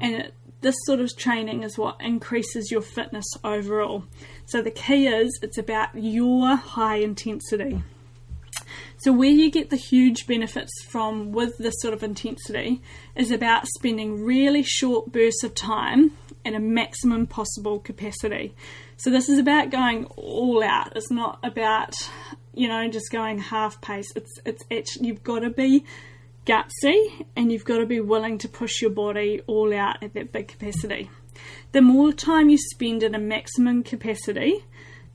and 0.00 0.14
it, 0.14 0.34
this 0.60 0.76
sort 0.84 1.00
of 1.00 1.16
training 1.16 1.64
is 1.64 1.76
what 1.76 2.00
increases 2.00 2.70
your 2.70 2.82
fitness 2.82 3.26
overall. 3.42 4.04
So 4.46 4.62
the 4.62 4.70
key 4.70 5.08
is 5.08 5.36
it's 5.42 5.58
about 5.58 5.88
your 5.94 6.54
high 6.54 6.96
intensity. 6.96 7.82
So, 9.02 9.12
where 9.12 9.30
you 9.30 9.50
get 9.50 9.70
the 9.70 9.76
huge 9.76 10.26
benefits 10.26 10.82
from 10.82 11.32
with 11.32 11.56
this 11.56 11.80
sort 11.80 11.94
of 11.94 12.02
intensity 12.02 12.82
is 13.16 13.30
about 13.30 13.66
spending 13.66 14.22
really 14.22 14.62
short 14.62 15.10
bursts 15.10 15.42
of 15.42 15.54
time 15.54 16.12
at 16.44 16.52
a 16.52 16.60
maximum 16.60 17.26
possible 17.26 17.78
capacity. 17.78 18.54
So, 18.98 19.08
this 19.08 19.30
is 19.30 19.38
about 19.38 19.70
going 19.70 20.04
all 20.16 20.62
out. 20.62 20.94
It's 20.96 21.10
not 21.10 21.38
about, 21.42 21.94
you 22.52 22.68
know, 22.68 22.88
just 22.88 23.10
going 23.10 23.38
half 23.38 23.80
pace. 23.80 24.12
It's, 24.14 24.38
it's 24.44 24.64
actually, 24.70 25.08
you've 25.08 25.22
got 25.22 25.40
to 25.40 25.50
be 25.50 25.86
gutsy 26.44 27.24
and 27.34 27.50
you've 27.50 27.64
got 27.64 27.78
to 27.78 27.86
be 27.86 28.00
willing 28.00 28.36
to 28.36 28.48
push 28.48 28.82
your 28.82 28.90
body 28.90 29.40
all 29.46 29.72
out 29.72 30.02
at 30.02 30.12
that 30.12 30.30
big 30.30 30.48
capacity. 30.48 31.08
The 31.72 31.80
more 31.80 32.12
time 32.12 32.50
you 32.50 32.58
spend 32.58 33.02
at 33.02 33.14
a 33.14 33.18
maximum 33.18 33.82
capacity, 33.82 34.64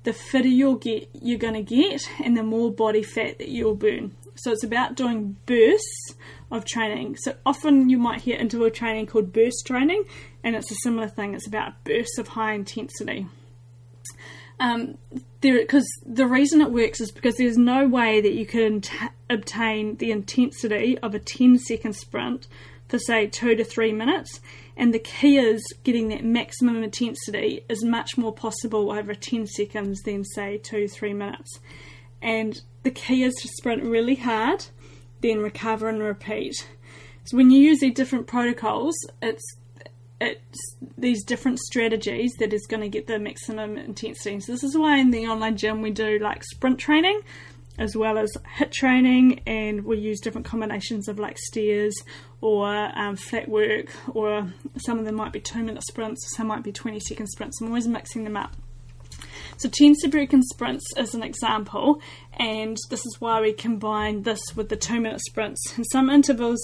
the 0.06 0.14
fitter 0.14 0.48
you'll 0.48 0.76
get 0.76 1.10
you're 1.14 1.38
going 1.38 1.54
to 1.54 1.62
get 1.62 2.02
and 2.24 2.38
the 2.38 2.44
more 2.44 2.72
body 2.72 3.04
fat 3.04 3.38
that 3.40 3.50
you'll 3.50 3.76
burn. 3.76 4.16
So 4.36 4.52
it's 4.52 4.64
about 4.64 4.96
doing 4.96 5.38
bursts 5.46 6.16
of 6.52 6.66
training. 6.66 7.18
So 7.18 7.36
often 7.46 7.90
you 7.90 7.98
might 7.98 8.22
hear 8.22 8.38
interval 8.38 8.70
training 8.70 9.08
called 9.08 9.34
burst 9.34 9.66
training 9.66 10.06
and 10.44 10.56
it's 10.56 10.72
a 10.72 10.76
similar 10.84 11.08
thing. 11.08 11.34
It's 11.34 11.48
about 11.48 11.84
bursts 11.84 12.18
of 12.18 12.30
high 12.30 12.54
intensity. 12.54 13.28
Um, 14.60 14.98
because 15.42 15.88
the 16.06 16.26
reason 16.28 16.62
it 16.62 16.72
works 16.72 17.02
is 17.02 17.12
because 17.12 17.36
there's 17.36 17.58
no 17.58 17.88
way 17.88 18.22
that 18.22 18.34
you 18.34 18.46
can 18.46 18.82
t- 18.82 18.96
obtain 19.30 19.98
the 19.98 20.12
intensity 20.12 20.98
of 21.00 21.14
a 21.14 21.20
10 21.20 21.58
second 21.60 21.94
sprint 21.94 22.48
for 22.88 23.00
say 23.00 23.28
two 23.28 23.56
to 23.56 23.64
three 23.64 23.92
minutes 23.92 24.40
and 24.78 24.94
the 24.94 25.00
key 25.00 25.38
is 25.38 25.64
getting 25.84 26.10
that 26.10 26.24
maximum 26.24 26.84
intensity 26.84 27.64
is 27.70 27.84
much 27.84 28.18
more 28.18 28.34
possible 28.34 28.92
over 28.92 29.14
10 29.14 29.48
seconds 29.48 30.02
than, 30.02 30.26
say, 30.26 30.58
two, 30.58 30.88
three 30.88 31.14
minutes. 31.14 31.60
And 32.22 32.62
the 32.84 32.92
key 32.92 33.24
is 33.24 33.34
to 33.36 33.48
sprint 33.48 33.84
really 33.84 34.16
hard, 34.16 34.66
then 35.22 35.40
recover 35.40 35.88
and 35.88 36.02
repeat. 36.02 36.68
So 37.24 37.38
when 37.38 37.52
you 37.52 37.60
use 37.60 37.80
these 37.80 37.94
different 37.94 38.28
protocols, 38.28 38.96
it's 39.22 39.44
it's 40.22 40.78
these 40.98 41.26
different 41.26 41.60
strategies 41.60 42.34
that 42.40 42.54
is 42.54 42.66
going 42.68 42.82
to 42.82 42.88
get 42.88 43.06
the 43.06 43.20
maximum 43.20 43.78
intensity. 43.78 44.40
So 44.40 44.54
this 44.54 44.64
is 44.64 44.78
why 44.78 44.98
in 44.98 45.12
the 45.12 45.28
online 45.28 45.58
gym 45.58 45.82
we 45.82 45.92
do 45.92 46.20
like 46.20 46.44
sprint 46.44 46.80
training 46.80 47.20
as 47.78 47.96
well 47.96 48.18
as 48.18 48.32
HIIT 48.58 48.72
training, 48.72 49.42
and 49.46 49.86
we 49.86 49.98
use 49.98 50.20
different 50.20 50.46
combinations 50.46 51.08
of 51.08 51.20
like 51.20 51.38
stairs 51.38 51.96
or 52.42 52.68
um, 52.68 53.16
flat 53.16 53.50
work, 53.50 53.88
or 54.14 54.54
some 54.78 55.00
of 55.00 55.06
them 55.06 55.16
might 55.16 55.34
be 55.34 55.40
two 55.40 55.64
minute 55.64 55.84
sprints, 55.84 56.36
some 56.36 56.48
might 56.48 56.64
be 56.64 56.72
20 56.72 57.00
second 57.00 57.28
sprints. 57.28 57.60
I'm 57.62 57.68
always 57.68 57.88
mixing 57.88 58.24
them 58.24 58.38
up. 58.38 58.54
So 59.58 59.70
10 59.70 59.96
second 59.96 60.44
sprints 60.44 60.86
is 60.98 61.16
an 61.16 61.24
example, 61.24 62.02
and 62.34 62.78
this 62.90 63.06
is 63.06 63.22
why 63.22 63.40
we 63.40 63.54
combine 63.54 64.24
this 64.24 64.42
with 64.56 64.68
the 64.68 64.76
two 64.76 65.00
minute 65.00 65.22
sprints. 65.22 65.62
And 65.78 65.86
some 65.92 66.10
intervals 66.10 66.60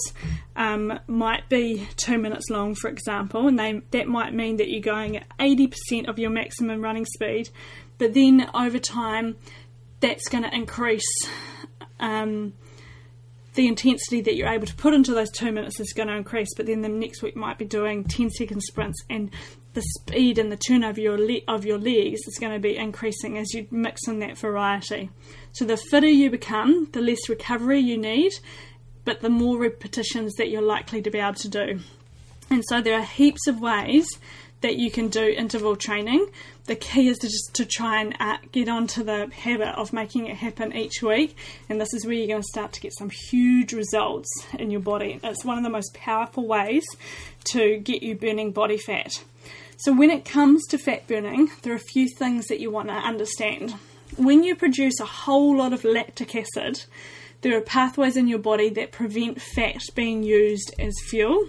um, 0.56 1.00
might 1.06 1.48
be 1.48 1.88
two 1.96 2.18
minutes 2.18 2.50
long, 2.50 2.74
for 2.74 2.90
example, 2.90 3.48
and 3.48 3.58
they, 3.58 3.80
that 3.92 4.08
might 4.08 4.34
mean 4.34 4.56
that 4.58 4.68
you're 4.68 4.82
going 4.82 5.16
at 5.16 5.26
80% 5.38 6.08
of 6.08 6.18
your 6.18 6.30
maximum 6.30 6.82
running 6.82 7.06
speed, 7.06 7.48
but 7.96 8.12
then 8.12 8.50
over 8.54 8.78
time 8.78 9.36
that's 10.02 10.28
going 10.28 10.44
to 10.44 10.54
increase 10.54 11.08
um, 12.00 12.52
the 13.54 13.68
intensity 13.68 14.20
that 14.20 14.34
you're 14.34 14.48
able 14.48 14.66
to 14.66 14.74
put 14.74 14.92
into 14.92 15.14
those 15.14 15.30
two 15.30 15.52
minutes 15.52 15.80
is 15.80 15.92
going 15.94 16.08
to 16.08 16.16
increase. 16.16 16.50
But 16.54 16.66
then 16.66 16.82
the 16.82 16.88
next 16.88 17.22
week 17.22 17.36
might 17.36 17.56
be 17.56 17.64
doing 17.64 18.04
10 18.04 18.30
second 18.30 18.62
sprints, 18.62 18.98
and 19.08 19.30
the 19.74 19.82
speed 19.82 20.38
and 20.38 20.52
the 20.52 20.56
turn 20.56 20.84
of 20.84 20.98
your 20.98 21.16
le- 21.16 21.40
of 21.48 21.64
your 21.64 21.78
legs 21.78 22.20
is 22.26 22.38
going 22.38 22.52
to 22.52 22.58
be 22.58 22.76
increasing 22.76 23.38
as 23.38 23.54
you 23.54 23.66
mix 23.70 24.06
in 24.06 24.18
that 24.18 24.36
variety. 24.36 25.08
So 25.52 25.64
the 25.64 25.76
fitter 25.76 26.08
you 26.08 26.30
become, 26.30 26.88
the 26.92 27.00
less 27.00 27.28
recovery 27.28 27.78
you 27.78 27.96
need, 27.96 28.32
but 29.04 29.20
the 29.20 29.30
more 29.30 29.58
repetitions 29.58 30.34
that 30.34 30.50
you're 30.50 30.62
likely 30.62 31.00
to 31.02 31.10
be 31.10 31.18
able 31.18 31.34
to 31.34 31.48
do. 31.48 31.80
And 32.50 32.62
so 32.68 32.80
there 32.80 32.98
are 32.98 33.04
heaps 33.04 33.46
of 33.46 33.60
ways 33.60 34.06
that 34.60 34.76
you 34.76 34.90
can 34.90 35.08
do 35.08 35.34
interval 35.36 35.76
training. 35.76 36.26
The 36.66 36.76
key 36.76 37.08
is 37.08 37.18
to 37.18 37.26
just 37.26 37.54
to 37.54 37.64
try 37.64 38.00
and 38.00 38.16
uh, 38.20 38.36
get 38.52 38.68
onto 38.68 39.02
the 39.02 39.28
habit 39.34 39.76
of 39.76 39.92
making 39.92 40.28
it 40.28 40.36
happen 40.36 40.72
each 40.72 41.02
week, 41.02 41.36
and 41.68 41.80
this 41.80 41.92
is 41.92 42.06
where 42.06 42.14
you're 42.14 42.28
going 42.28 42.42
to 42.42 42.46
start 42.48 42.72
to 42.74 42.80
get 42.80 42.92
some 42.96 43.10
huge 43.10 43.72
results 43.72 44.28
in 44.58 44.70
your 44.70 44.80
body. 44.80 45.18
It's 45.24 45.44
one 45.44 45.58
of 45.58 45.64
the 45.64 45.70
most 45.70 45.92
powerful 45.92 46.46
ways 46.46 46.84
to 47.52 47.78
get 47.78 48.04
you 48.04 48.14
burning 48.14 48.52
body 48.52 48.78
fat. 48.78 49.24
So 49.78 49.92
when 49.92 50.10
it 50.10 50.24
comes 50.24 50.64
to 50.68 50.78
fat 50.78 51.08
burning, 51.08 51.50
there 51.62 51.72
are 51.72 51.76
a 51.76 51.80
few 51.80 52.06
things 52.08 52.46
that 52.46 52.60
you 52.60 52.70
want 52.70 52.88
to 52.88 52.94
understand. 52.94 53.74
when 54.16 54.44
you 54.44 54.54
produce 54.54 55.00
a 55.00 55.04
whole 55.04 55.56
lot 55.56 55.72
of 55.72 55.84
lactic 55.84 56.34
acid, 56.34 56.84
there 57.40 57.56
are 57.56 57.60
pathways 57.60 58.16
in 58.16 58.28
your 58.28 58.38
body 58.38 58.68
that 58.70 58.92
prevent 58.92 59.40
fat 59.40 59.82
being 59.94 60.22
used 60.22 60.74
as 60.78 60.94
fuel. 61.08 61.48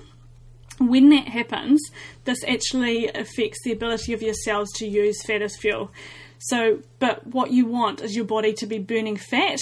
When 0.80 1.10
that 1.10 1.28
happens, 1.28 1.82
this 2.26 2.44
actually 2.48 3.08
affects 3.10 3.60
the 3.64 3.72
ability 3.72 4.14
of 4.14 4.22
your 4.22 4.34
cells 4.34 4.72
to 4.78 4.88
use 4.88 5.24
fat 5.24 5.42
as 5.42 5.56
fuel. 5.58 5.92
So, 6.40 6.80
but 7.00 7.26
what 7.28 7.52
you 7.52 7.66
want 7.66 8.02
is 8.02 8.16
your 8.16 8.26
body 8.26 8.54
to 8.54 8.66
be 8.66 8.80
burning 8.80 9.16
fat. 9.16 9.60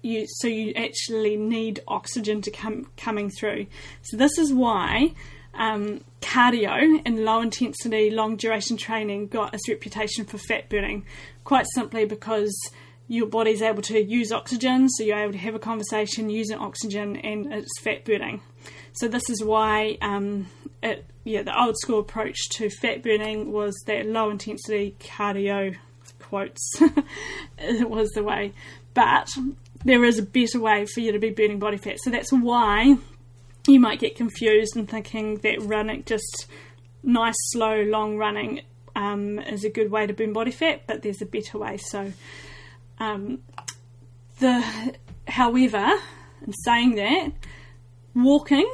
You, 0.00 0.26
so 0.26 0.48
you 0.48 0.72
actually 0.74 1.36
need 1.36 1.80
oxygen 1.86 2.40
to 2.42 2.50
come 2.50 2.88
coming 2.96 3.30
through. 3.30 3.66
So 4.02 4.16
this 4.16 4.38
is 4.38 4.52
why 4.52 5.12
um, 5.54 6.02
cardio 6.20 7.02
and 7.04 7.24
low 7.24 7.40
intensity, 7.40 8.10
long 8.10 8.36
duration 8.36 8.76
training 8.76 9.28
got 9.28 9.54
its 9.54 9.68
reputation 9.68 10.24
for 10.24 10.38
fat 10.38 10.68
burning. 10.68 11.04
Quite 11.44 11.66
simply 11.74 12.06
because 12.06 12.54
your 13.06 13.26
body's 13.26 13.60
able 13.60 13.82
to 13.82 14.02
use 14.02 14.32
oxygen, 14.32 14.88
so 14.88 15.04
you're 15.04 15.18
able 15.18 15.32
to 15.32 15.38
have 15.38 15.54
a 15.54 15.58
conversation 15.58 16.30
using 16.30 16.58
oxygen, 16.58 17.16
and 17.16 17.52
it's 17.52 17.80
fat 17.80 18.04
burning. 18.04 18.40
So 18.94 19.08
this 19.08 19.28
is 19.28 19.42
why, 19.42 19.98
um, 20.00 20.48
it, 20.82 21.04
yeah, 21.24 21.42
the 21.42 21.60
old 21.60 21.76
school 21.78 22.00
approach 22.00 22.38
to 22.52 22.70
fat 22.70 23.02
burning 23.02 23.52
was 23.52 23.74
that 23.86 24.06
low 24.06 24.30
intensity 24.30 24.96
cardio 25.00 25.76
quotes 26.20 26.80
it 27.58 27.88
was 27.88 28.10
the 28.10 28.22
way, 28.22 28.52
but 28.94 29.28
there 29.84 30.04
is 30.04 30.18
a 30.18 30.22
better 30.22 30.60
way 30.60 30.86
for 30.86 31.00
you 31.00 31.12
to 31.12 31.18
be 31.18 31.30
burning 31.30 31.58
body 31.58 31.76
fat. 31.76 31.98
So 32.02 32.10
that's 32.10 32.32
why 32.32 32.96
you 33.66 33.80
might 33.80 33.98
get 33.98 34.16
confused 34.16 34.76
and 34.76 34.88
thinking 34.88 35.36
that 35.38 35.60
running 35.60 36.04
just 36.04 36.46
nice, 37.02 37.34
slow, 37.50 37.82
long 37.82 38.16
running 38.16 38.62
um, 38.96 39.38
is 39.38 39.64
a 39.64 39.70
good 39.70 39.90
way 39.90 40.06
to 40.06 40.12
burn 40.12 40.32
body 40.32 40.50
fat, 40.50 40.82
but 40.86 41.02
there's 41.02 41.20
a 41.22 41.26
better 41.26 41.58
way. 41.58 41.76
So 41.76 42.12
um, 42.98 43.40
the, 44.38 44.64
however, 45.28 45.98
in 46.46 46.52
saying 46.64 46.94
that, 46.96 47.32
walking 48.14 48.70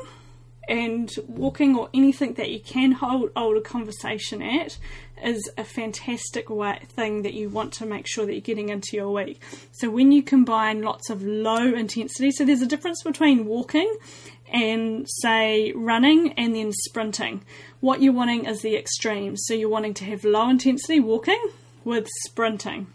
and 0.69 1.11
walking 1.27 1.77
or 1.77 1.89
anything 1.93 2.35
that 2.35 2.51
you 2.51 2.61
can 2.61 2.93
hold, 2.93 3.31
hold 3.35 3.57
a 3.57 3.61
conversation 3.61 4.41
at 4.41 4.79
is 5.23 5.51
a 5.59 5.65
fantastic 5.65 6.49
way, 6.49 6.81
thing 6.89 7.23
that 7.23 7.35
you 7.35 7.49
want 7.49 7.73
to 7.75 7.87
make 7.87 8.07
sure 8.07 8.25
that 8.25 8.33
you're 8.33 8.41
getting 8.41 8.69
into 8.69 8.97
your 8.97 9.11
week. 9.11 9.43
So 9.73 9.91
when 9.91 10.13
you 10.13 10.23
combine 10.23 10.83
lots 10.83 11.11
of 11.11 11.23
low 11.23 11.75
intensity, 11.75 12.31
so 12.31 12.45
there's 12.45 12.63
a 12.63 12.67
difference 12.67 13.03
between 13.03 13.47
walking 13.47 13.93
and 14.53 15.07
say 15.23 15.73
running 15.75 16.33
and 16.33 16.55
then 16.55 16.73
sprinting. 16.73 17.45
What 17.81 18.03
you're 18.03 18.13
wanting 18.13 18.47
is 18.47 18.63
the 18.63 18.77
extremes. 18.77 19.43
So 19.47 19.55
you're 19.55 19.69
wanting 19.69 19.95
to 19.95 20.05
have 20.05 20.25
low 20.25 20.49
intensity 20.49 21.01
walking 21.01 21.43
with 21.85 22.07
sprinting. 22.25 22.89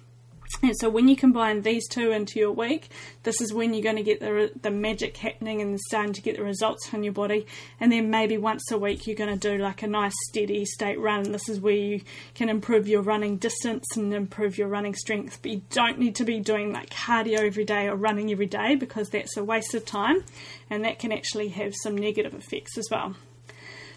And 0.61 0.75
so 0.79 0.89
when 0.89 1.07
you 1.07 1.15
combine 1.15 1.61
these 1.61 1.87
two 1.87 2.11
into 2.11 2.39
your 2.39 2.51
week, 2.51 2.89
this 3.23 3.41
is 3.41 3.53
when 3.53 3.73
you're 3.73 3.83
going 3.83 3.97
to 3.97 4.03
get 4.03 4.19
the, 4.19 4.51
the 4.61 4.71
magic 4.71 5.17
happening 5.17 5.61
and 5.61 5.79
starting 5.79 6.13
to 6.13 6.21
get 6.21 6.37
the 6.37 6.43
results 6.43 6.93
on 6.93 7.03
your 7.03 7.13
body. 7.13 7.45
And 7.79 7.91
then 7.91 8.09
maybe 8.09 8.37
once 8.37 8.71
a 8.71 8.77
week 8.77 9.05
you're 9.05 9.15
going 9.15 9.37
to 9.37 9.51
do 9.51 9.61
like 9.61 9.83
a 9.83 9.87
nice 9.87 10.13
steady 10.29 10.65
state 10.65 10.99
run. 10.99 11.31
This 11.31 11.49
is 11.49 11.59
where 11.59 11.75
you 11.75 12.01
can 12.33 12.49
improve 12.49 12.87
your 12.87 13.01
running 13.01 13.37
distance 13.37 13.85
and 13.95 14.13
improve 14.13 14.57
your 14.57 14.67
running 14.67 14.95
strength. 14.95 15.39
But 15.41 15.51
you 15.51 15.61
don't 15.69 15.99
need 15.99 16.15
to 16.15 16.23
be 16.23 16.39
doing 16.39 16.73
like 16.73 16.89
cardio 16.89 17.39
every 17.39 17.65
day 17.65 17.87
or 17.87 17.95
running 17.95 18.31
every 18.31 18.47
day 18.47 18.75
because 18.75 19.09
that's 19.09 19.37
a 19.37 19.43
waste 19.43 19.75
of 19.75 19.85
time 19.85 20.23
and 20.69 20.83
that 20.85 20.99
can 20.99 21.11
actually 21.11 21.49
have 21.49 21.73
some 21.83 21.97
negative 21.97 22.33
effects 22.33 22.77
as 22.77 22.87
well. 22.89 23.15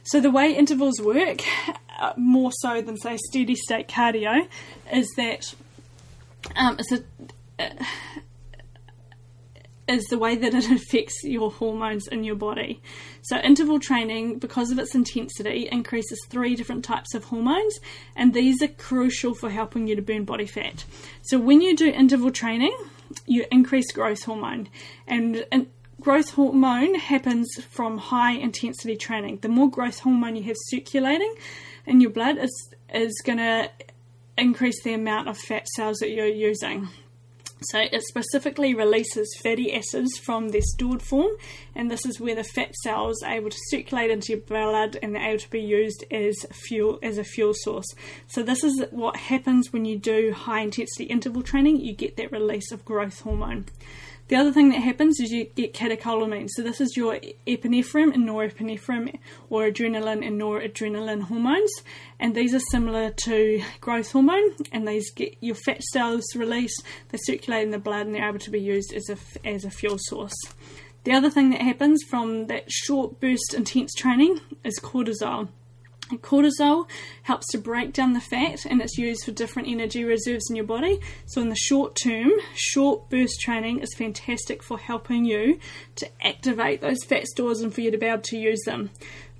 So 0.04 0.20
the 0.20 0.30
way 0.30 0.54
intervals 0.54 1.00
work, 1.00 1.42
uh, 1.98 2.14
more 2.16 2.50
so 2.60 2.80
than 2.80 2.96
say 2.96 3.18
steady 3.28 3.54
state 3.54 3.88
cardio, 3.88 4.48
is 4.90 5.06
that 5.16 5.54
um, 6.56 6.78
is, 6.78 7.02
uh, 7.58 7.68
is 9.88 10.04
the 10.04 10.18
way 10.18 10.36
that 10.36 10.54
it 10.54 10.70
affects 10.70 11.24
your 11.24 11.50
hormones 11.50 12.06
in 12.08 12.24
your 12.24 12.36
body. 12.36 12.80
So, 13.22 13.38
interval 13.38 13.80
training, 13.80 14.38
because 14.38 14.70
of 14.70 14.78
its 14.78 14.94
intensity, 14.94 15.68
increases 15.70 16.20
three 16.28 16.54
different 16.54 16.84
types 16.84 17.14
of 17.14 17.24
hormones, 17.24 17.78
and 18.14 18.34
these 18.34 18.62
are 18.62 18.68
crucial 18.68 19.34
for 19.34 19.50
helping 19.50 19.86
you 19.86 19.96
to 19.96 20.02
burn 20.02 20.24
body 20.24 20.46
fat. 20.46 20.84
So, 21.22 21.38
when 21.38 21.60
you 21.60 21.76
do 21.76 21.86
interval 21.86 22.30
training, 22.30 22.76
you 23.26 23.46
increase 23.50 23.90
growth 23.92 24.24
hormone, 24.24 24.68
and, 25.06 25.46
and 25.50 25.68
growth 26.00 26.30
hormone 26.30 26.94
happens 26.94 27.48
from 27.70 27.98
high 27.98 28.32
intensity 28.32 28.96
training. 28.96 29.38
The 29.38 29.48
more 29.48 29.70
growth 29.70 30.00
hormone 30.00 30.36
you 30.36 30.44
have 30.44 30.56
circulating 30.66 31.34
in 31.86 32.00
your 32.00 32.10
blood 32.10 32.38
is 32.38 32.74
is 32.94 33.20
going 33.24 33.38
to 33.38 33.70
increase 34.38 34.82
the 34.82 34.94
amount 34.94 35.28
of 35.28 35.38
fat 35.38 35.68
cells 35.68 35.98
that 35.98 36.10
you're 36.10 36.26
using. 36.26 36.88
So 37.60 37.80
it 37.80 38.02
specifically 38.04 38.72
releases 38.72 39.36
fatty 39.42 39.74
acids 39.74 40.16
from 40.16 40.50
their 40.50 40.62
stored 40.62 41.02
form, 41.02 41.32
and 41.74 41.90
this 41.90 42.06
is 42.06 42.20
where 42.20 42.36
the 42.36 42.44
fat 42.44 42.72
cells 42.76 43.20
are 43.24 43.32
able 43.32 43.50
to 43.50 43.58
circulate 43.68 44.12
into 44.12 44.32
your 44.34 44.42
blood 44.42 44.96
and 45.02 45.12
they're 45.12 45.30
able 45.30 45.40
to 45.40 45.50
be 45.50 45.60
used 45.60 46.04
as 46.12 46.36
fuel 46.52 47.00
as 47.02 47.18
a 47.18 47.24
fuel 47.24 47.54
source. 47.54 47.92
So 48.28 48.44
this 48.44 48.62
is 48.62 48.84
what 48.90 49.16
happens 49.16 49.72
when 49.72 49.84
you 49.84 49.98
do 49.98 50.32
high 50.32 50.60
intensity 50.60 51.04
interval 51.04 51.42
training. 51.42 51.80
You 51.80 51.94
get 51.94 52.16
that 52.16 52.30
release 52.30 52.70
of 52.70 52.84
growth 52.84 53.20
hormone. 53.22 53.66
The 54.28 54.36
other 54.36 54.52
thing 54.52 54.68
that 54.70 54.82
happens 54.82 55.20
is 55.20 55.30
you 55.30 55.44
get 55.44 55.72
catecholamines. 55.72 56.50
So 56.50 56.62
this 56.62 56.82
is 56.82 56.98
your 56.98 57.18
epinephrine 57.46 58.12
and 58.12 58.28
norepinephrine 58.28 59.18
or 59.48 59.62
adrenaline 59.62 60.26
and 60.26 60.38
noradrenaline 60.38 61.22
hormones. 61.22 61.72
And 62.20 62.34
these 62.34 62.54
are 62.54 62.60
similar 62.70 63.10
to 63.10 63.62
growth 63.80 64.12
hormone 64.12 64.50
and 64.70 64.86
these 64.86 65.10
get 65.10 65.38
your 65.40 65.54
fat 65.54 65.82
cells 65.82 66.26
released, 66.36 66.82
they 67.08 67.18
circulate 67.18 67.64
in 67.64 67.70
the 67.70 67.78
blood 67.78 68.04
and 68.04 68.14
they're 68.14 68.28
able 68.28 68.38
to 68.40 68.50
be 68.50 68.60
used 68.60 68.92
as 68.92 69.08
a, 69.08 69.16
as 69.48 69.64
a 69.64 69.70
fuel 69.70 69.96
source. 69.98 70.36
The 71.04 71.12
other 71.12 71.30
thing 71.30 71.48
that 71.50 71.62
happens 71.62 72.02
from 72.02 72.48
that 72.48 72.70
short 72.70 73.20
burst 73.20 73.54
intense 73.54 73.94
training 73.94 74.40
is 74.62 74.78
cortisol. 74.78 75.48
Cortisol 76.16 76.88
helps 77.22 77.46
to 77.52 77.58
break 77.58 77.92
down 77.92 78.14
the 78.14 78.20
fat 78.20 78.64
and 78.64 78.80
it's 78.80 78.96
used 78.96 79.24
for 79.24 79.32
different 79.32 79.68
energy 79.68 80.04
reserves 80.04 80.48
in 80.48 80.56
your 80.56 80.64
body. 80.64 81.00
So, 81.26 81.40
in 81.42 81.50
the 81.50 81.56
short 81.56 81.96
term, 82.02 82.30
short 82.54 83.10
burst 83.10 83.40
training 83.40 83.80
is 83.80 83.94
fantastic 83.94 84.62
for 84.62 84.78
helping 84.78 85.24
you 85.24 85.58
to 85.96 86.08
activate 86.26 86.80
those 86.80 87.04
fat 87.04 87.26
stores 87.26 87.60
and 87.60 87.74
for 87.74 87.82
you 87.82 87.90
to 87.90 87.98
be 87.98 88.06
able 88.06 88.22
to 88.22 88.38
use 88.38 88.62
them. 88.64 88.90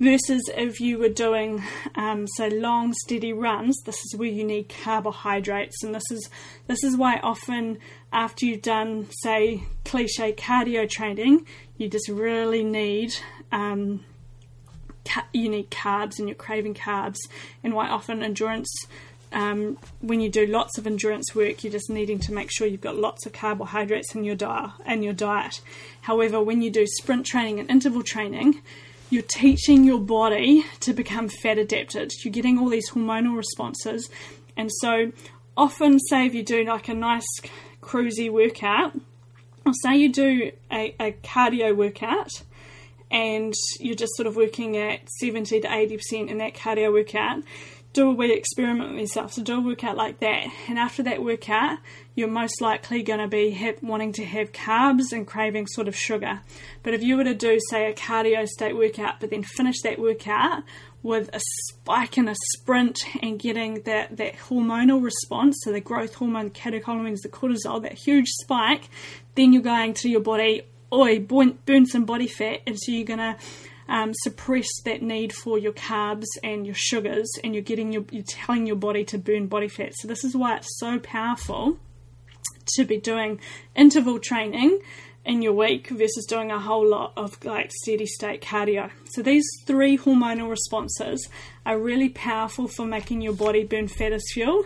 Versus 0.01 0.49
if 0.57 0.81
you 0.81 0.99
were 0.99 1.09
doing, 1.09 1.65
um, 1.97 2.29
say, 2.37 2.51
long 2.51 2.93
steady 2.93 3.33
runs, 3.33 3.77
this 3.85 3.97
is 3.97 4.15
where 4.17 4.29
you 4.29 4.45
need 4.45 4.69
carbohydrates, 4.69 5.83
and 5.83 5.93
this 5.93 6.09
is 6.13 6.31
this 6.69 6.85
is 6.85 6.97
why 6.97 7.19
often 7.23 7.79
after 8.13 8.47
you've 8.47 8.63
done, 8.63 9.09
say, 9.23 9.65
cliche 9.85 10.33
cardio 10.33 10.89
training, 10.89 11.47
you 11.79 11.89
just 11.89 12.09
really 12.09 12.63
need 12.63 13.13
um, 13.51 14.05
you 15.33 15.49
need 15.49 15.71
carbs 15.71 16.19
and 16.19 16.29
you're 16.29 16.35
craving 16.35 16.75
carbs, 16.75 17.19
and 17.63 17.75
why 17.75 17.89
often 17.89 18.23
endurance. 18.23 18.71
Um, 19.31 19.77
when 20.01 20.21
you 20.21 20.31
do 20.31 20.47
lots 20.47 20.79
of 20.79 20.87
endurance 20.87 21.35
work, 21.35 21.63
you're 21.63 21.73
just 21.73 21.91
needing 21.91 22.19
to 22.21 22.33
make 22.33 22.51
sure 22.51 22.67
you've 22.67 22.81
got 22.81 22.97
lots 22.97 23.27
of 23.27 23.35
carbohydrates 23.35 24.15
in 24.15 24.25
your 24.25 24.35
diet. 24.35 24.71
In 24.87 25.03
your 25.03 25.13
diet. 25.13 25.61
However, 26.03 26.41
when 26.41 26.63
you 26.63 26.71
do 26.71 26.87
sprint 26.87 27.27
training 27.27 27.61
and 27.61 27.71
interval 27.71 28.03
training, 28.03 28.63
you're 29.11 29.23
teaching 29.23 29.85
your 29.85 30.01
body 30.01 30.65
to 30.81 30.93
become 30.95 31.29
fat 31.29 31.59
adapted. 31.59 32.13
You're 32.25 32.33
getting 32.33 32.59
all 32.59 32.69
these 32.69 32.91
hormonal 32.91 33.37
responses, 33.37 34.09
and 34.57 34.71
so 34.81 35.13
often, 35.57 35.99
say 35.99 36.27
if 36.27 36.35
you 36.35 36.43
do 36.43 36.65
like 36.65 36.89
a 36.89 36.95
nice 36.95 37.27
cruisy 37.83 38.31
workout, 38.31 38.95
or 39.67 39.73
say 39.83 39.97
you 39.97 40.11
do 40.11 40.53
a, 40.71 40.95
a 41.01 41.13
cardio 41.23 41.77
workout, 41.77 42.31
and 43.11 43.55
you're 43.81 43.95
just 43.95 44.15
sort 44.17 44.27
of 44.27 44.37
working 44.37 44.77
at 44.77 45.09
70 45.21 45.61
to 45.61 45.69
80% 45.69 46.29
in 46.29 46.39
that 46.39 46.55
cardio 46.55 46.93
workout, 46.93 47.43
do 47.93 48.11
a 48.11 48.13
wee 48.13 48.33
experiment 48.33 48.91
with 48.91 49.01
yourself. 49.01 49.33
So 49.33 49.43
do 49.43 49.59
a 49.59 49.61
workout 49.61 49.97
like 49.97 50.21
that, 50.21 50.47
and 50.69 50.79
after 50.79 51.03
that 51.05 51.23
workout, 51.23 51.79
you're 52.15 52.29
most 52.29 52.61
likely 52.61 53.03
going 53.03 53.21
to 53.21 53.29
be 53.29 53.51
have, 53.51 53.83
wanting 53.83 54.13
to 54.13 54.25
have 54.25 54.53
carbs 54.53 55.13
and 55.13 55.27
craving 55.27 55.67
sort 55.69 55.89
of 55.89 55.97
sugar. 55.97 56.41
But 56.83 56.95
if 56.95 57.03
you 57.03 57.17
were 57.17 57.25
to 57.25 57.35
do, 57.35 57.59
say, 57.71 57.91
a 57.91 57.95
cardio 57.95 58.47
state 58.47 58.77
workout, 58.77 59.21
but 59.21 59.31
then 59.31 59.43
finish 59.43 59.81
that 59.83 59.99
workout 59.99 60.65
with 61.03 61.31
a 61.33 61.41
spike 61.69 62.17
and 62.17 62.29
a 62.29 62.35
sprint 62.57 62.99
and 63.23 63.39
getting 63.39 63.83
that, 63.83 64.17
that 64.17 64.35
hormonal 64.37 65.03
response, 65.03 65.57
so 65.63 65.73
the 65.73 65.81
growth 65.81 66.15
hormone, 66.15 66.51
catecholamines, 66.51 67.21
the 67.23 67.29
cortisol, 67.29 67.81
that 67.83 67.95
huge 67.95 68.29
spike, 68.29 68.89
then 69.35 69.53
you're 69.53 69.63
going 69.63 69.95
to 69.95 70.09
your 70.09 70.21
body 70.21 70.63
oi, 70.93 71.19
burn, 71.19 71.59
burn 71.67 71.87
some 71.87 72.05
body 72.05 72.27
fat, 72.27 72.61
and 72.67 72.79
so 72.79 72.93
you're 72.93 73.05
going 73.05 73.19
to 73.19 73.37
um, 73.89 74.13
suppress 74.23 74.69
that 74.85 75.03
need 75.03 75.33
for 75.33 75.59
your 75.59 75.73
carbs 75.73 76.27
and 76.43 76.67
your 76.67 76.75
sugars, 76.75 77.31
and 77.43 77.55
you're 77.55 77.63
getting 77.63 77.93
your 77.93 78.05
you're 78.11 78.23
telling 78.23 78.67
your 78.67 78.77
body 78.77 79.05
to 79.05 79.19
burn 79.19 79.47
body 79.47 79.69
fat. 79.69 79.95
So 79.97 80.09
this 80.09 80.25
is 80.25 80.37
why 80.37 80.57
it's 80.57 80.79
so 80.79 80.99
powerful 80.99 81.79
to 82.77 82.85
be 82.85 82.99
doing 82.99 83.41
interval 83.75 84.19
training 84.19 84.81
in 85.25 85.43
your 85.43 85.53
week 85.53 85.89
versus 85.89 86.27
doing 86.27 86.51
a 86.51 86.59
whole 86.59 86.87
lot 86.87 87.13
of 87.17 87.43
like 87.45 87.71
steady 87.83 88.07
state 88.07 88.43
cardio. 88.43 88.91
So 89.07 89.23
these 89.23 89.45
three 89.67 89.97
hormonal 89.99 90.49
responses 90.49 91.29
are 91.65 91.79
really 91.79 92.09
powerful 92.09 92.69
for 92.69 92.87
making 92.87 93.21
your 93.23 93.33
body 93.35 93.65
burn 93.65 93.89
fat 93.89 94.13
as 94.13 94.25
fuel, 94.33 94.65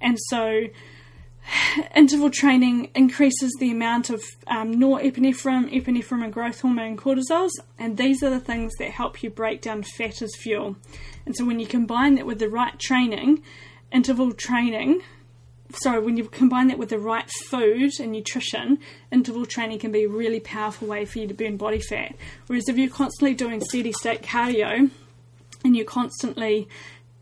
and 0.00 0.18
so 0.28 0.64
interval 1.96 2.30
training 2.30 2.90
increases 2.94 3.54
the 3.58 3.70
amount 3.70 4.10
of 4.10 4.22
um, 4.46 4.74
norepinephrine, 4.74 5.72
epinephrine, 5.72 6.24
and 6.24 6.32
growth 6.32 6.60
hormone 6.60 6.96
cortisols, 6.96 7.50
and 7.78 7.96
these 7.96 8.22
are 8.22 8.30
the 8.30 8.40
things 8.40 8.72
that 8.78 8.90
help 8.90 9.22
you 9.22 9.30
break 9.30 9.60
down 9.60 9.82
fat 9.82 10.22
as 10.22 10.34
fuel. 10.36 10.76
And 11.26 11.36
so, 11.36 11.44
when 11.44 11.60
you 11.60 11.66
combine 11.66 12.14
that 12.16 12.26
with 12.26 12.38
the 12.38 12.48
right 12.48 12.78
training, 12.78 13.42
interval 13.90 14.32
training, 14.32 15.02
sorry, 15.74 16.00
when 16.00 16.16
you 16.16 16.24
combine 16.24 16.68
that 16.68 16.78
with 16.78 16.90
the 16.90 16.98
right 16.98 17.30
food 17.30 17.92
and 18.00 18.12
nutrition, 18.12 18.78
interval 19.10 19.46
training 19.46 19.78
can 19.78 19.92
be 19.92 20.04
a 20.04 20.08
really 20.08 20.40
powerful 20.40 20.88
way 20.88 21.04
for 21.04 21.18
you 21.18 21.26
to 21.26 21.34
burn 21.34 21.56
body 21.56 21.80
fat. 21.80 22.14
Whereas 22.46 22.68
if 22.68 22.76
you're 22.76 22.90
constantly 22.90 23.34
doing 23.34 23.60
steady 23.60 23.92
state 23.92 24.22
cardio 24.22 24.90
and 25.64 25.76
you're 25.76 25.84
constantly 25.84 26.68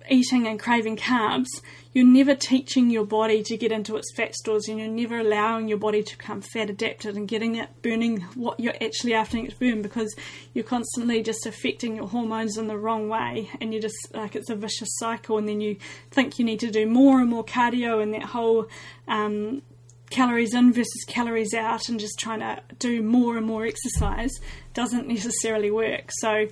eating 0.08 0.46
and 0.46 0.58
craving 0.58 0.96
carbs, 0.96 1.48
you're 1.92 2.04
never 2.04 2.34
teaching 2.34 2.88
your 2.88 3.04
body 3.04 3.42
to 3.42 3.56
get 3.56 3.72
into 3.72 3.96
its 3.96 4.12
fat 4.14 4.34
stores 4.34 4.68
and 4.68 4.78
you're 4.78 4.88
never 4.88 5.18
allowing 5.18 5.68
your 5.68 5.78
body 5.78 6.02
to 6.02 6.16
become 6.16 6.40
fat 6.40 6.70
adapted 6.70 7.16
and 7.16 7.26
getting 7.26 7.56
it 7.56 7.68
burning 7.82 8.20
what 8.34 8.60
you're 8.60 8.74
actually 8.80 9.12
after 9.12 9.38
it 9.38 9.50
to 9.50 9.58
burn 9.58 9.82
because 9.82 10.14
you're 10.54 10.64
constantly 10.64 11.22
just 11.22 11.46
affecting 11.46 11.96
your 11.96 12.06
hormones 12.06 12.56
in 12.56 12.68
the 12.68 12.78
wrong 12.78 13.08
way 13.08 13.50
and 13.60 13.72
you're 13.72 13.82
just 13.82 14.14
like 14.14 14.36
it's 14.36 14.50
a 14.50 14.54
vicious 14.54 14.90
cycle 14.98 15.38
and 15.38 15.48
then 15.48 15.60
you 15.60 15.76
think 16.10 16.38
you 16.38 16.44
need 16.44 16.60
to 16.60 16.70
do 16.70 16.86
more 16.86 17.20
and 17.20 17.30
more 17.30 17.44
cardio 17.44 18.02
and 18.02 18.14
that 18.14 18.22
whole 18.22 18.66
um, 19.08 19.62
calories 20.10 20.54
in 20.54 20.72
versus 20.72 21.04
calories 21.06 21.54
out 21.54 21.88
and 21.88 21.98
just 21.98 22.18
trying 22.18 22.40
to 22.40 22.60
do 22.78 23.02
more 23.02 23.36
and 23.36 23.46
more 23.46 23.64
exercise 23.64 24.32
doesn't 24.74 25.08
necessarily 25.08 25.70
work. 25.70 26.10
So 26.18 26.48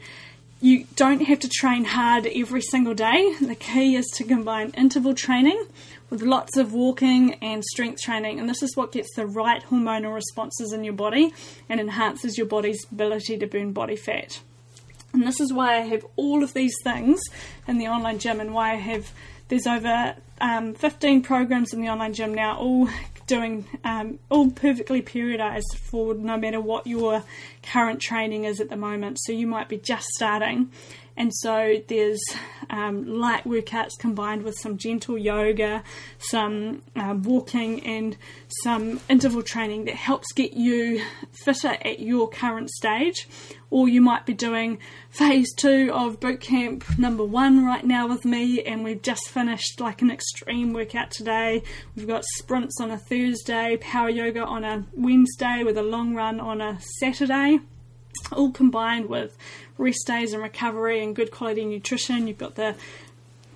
you 0.60 0.86
don't 0.96 1.22
have 1.22 1.38
to 1.40 1.48
train 1.48 1.84
hard 1.84 2.26
every 2.26 2.62
single 2.62 2.94
day. 2.94 3.34
The 3.40 3.54
key 3.54 3.94
is 3.94 4.06
to 4.16 4.24
combine 4.24 4.70
interval 4.70 5.14
training 5.14 5.66
with 6.10 6.22
lots 6.22 6.56
of 6.56 6.72
walking 6.72 7.34
and 7.34 7.64
strength 7.64 8.00
training, 8.02 8.40
and 8.40 8.48
this 8.48 8.62
is 8.62 8.76
what 8.76 8.92
gets 8.92 9.14
the 9.14 9.26
right 9.26 9.62
hormonal 9.64 10.14
responses 10.14 10.72
in 10.72 10.82
your 10.82 10.94
body 10.94 11.32
and 11.68 11.80
enhances 11.80 12.36
your 12.36 12.46
body's 12.46 12.84
ability 12.90 13.38
to 13.38 13.46
burn 13.46 13.72
body 13.72 13.96
fat. 13.96 14.40
And 15.12 15.26
this 15.26 15.40
is 15.40 15.52
why 15.52 15.76
I 15.76 15.80
have 15.80 16.04
all 16.16 16.42
of 16.42 16.54
these 16.54 16.74
things 16.82 17.20
in 17.66 17.78
the 17.78 17.86
online 17.88 18.18
gym, 18.18 18.40
and 18.40 18.52
why 18.52 18.72
I 18.72 18.76
have 18.76 19.12
there's 19.48 19.66
over 19.66 20.16
um, 20.40 20.74
15 20.74 21.22
programs 21.22 21.72
in 21.72 21.80
the 21.80 21.88
online 21.88 22.12
gym 22.12 22.34
now, 22.34 22.58
all 22.58 22.88
doing 23.28 23.66
um, 23.84 24.18
all 24.28 24.50
perfectly 24.50 25.00
periodized 25.00 25.76
for 25.76 26.14
no 26.14 26.36
matter 26.36 26.60
what 26.60 26.86
your 26.86 27.22
current 27.62 28.00
training 28.00 28.44
is 28.44 28.60
at 28.60 28.70
the 28.70 28.76
moment. 28.76 29.18
So 29.20 29.32
you 29.32 29.46
might 29.46 29.68
be 29.68 29.78
just 29.78 30.06
starting, 30.16 30.72
and 31.18 31.34
so 31.34 31.82
there's 31.88 32.22
um, 32.70 33.04
light 33.06 33.42
workouts 33.42 33.98
combined 33.98 34.44
with 34.44 34.56
some 34.56 34.78
gentle 34.78 35.18
yoga, 35.18 35.82
some 36.18 36.82
uh, 36.94 37.16
walking, 37.20 37.84
and 37.84 38.16
some 38.62 39.00
interval 39.08 39.42
training 39.42 39.84
that 39.86 39.96
helps 39.96 40.32
get 40.32 40.52
you 40.52 41.02
fitter 41.44 41.76
at 41.82 41.98
your 41.98 42.28
current 42.30 42.70
stage 42.70 43.26
or 43.70 43.88
you 43.88 44.00
might 44.00 44.24
be 44.24 44.32
doing 44.32 44.78
phase 45.10 45.52
two 45.54 45.90
of 45.92 46.20
boot 46.20 46.40
camp 46.40 46.84
number 46.98 47.24
one 47.24 47.64
right 47.64 47.84
now 47.84 48.06
with 48.06 48.24
me, 48.24 48.62
and 48.62 48.84
we've 48.84 49.02
just 49.02 49.28
finished 49.28 49.80
like 49.80 50.00
an 50.00 50.10
extreme 50.10 50.72
workout 50.72 51.10
today. 51.10 51.62
We've 51.96 52.06
got 52.06 52.24
sprints 52.36 52.80
on 52.80 52.90
a 52.90 52.98
Thursday, 52.98 53.76
power 53.80 54.08
yoga 54.08 54.44
on 54.44 54.64
a 54.64 54.86
Wednesday, 54.94 55.64
with 55.64 55.76
a 55.76 55.82
long 55.82 56.14
run 56.14 56.40
on 56.40 56.60
a 56.60 56.78
Saturday. 57.00 57.58
All 58.32 58.50
combined 58.50 59.08
with 59.08 59.36
rest 59.76 60.06
days 60.06 60.32
and 60.32 60.42
recovery 60.42 61.02
and 61.02 61.14
good 61.14 61.30
quality 61.30 61.64
nutrition. 61.64 62.26
You've 62.26 62.38
got 62.38 62.56
the 62.56 62.74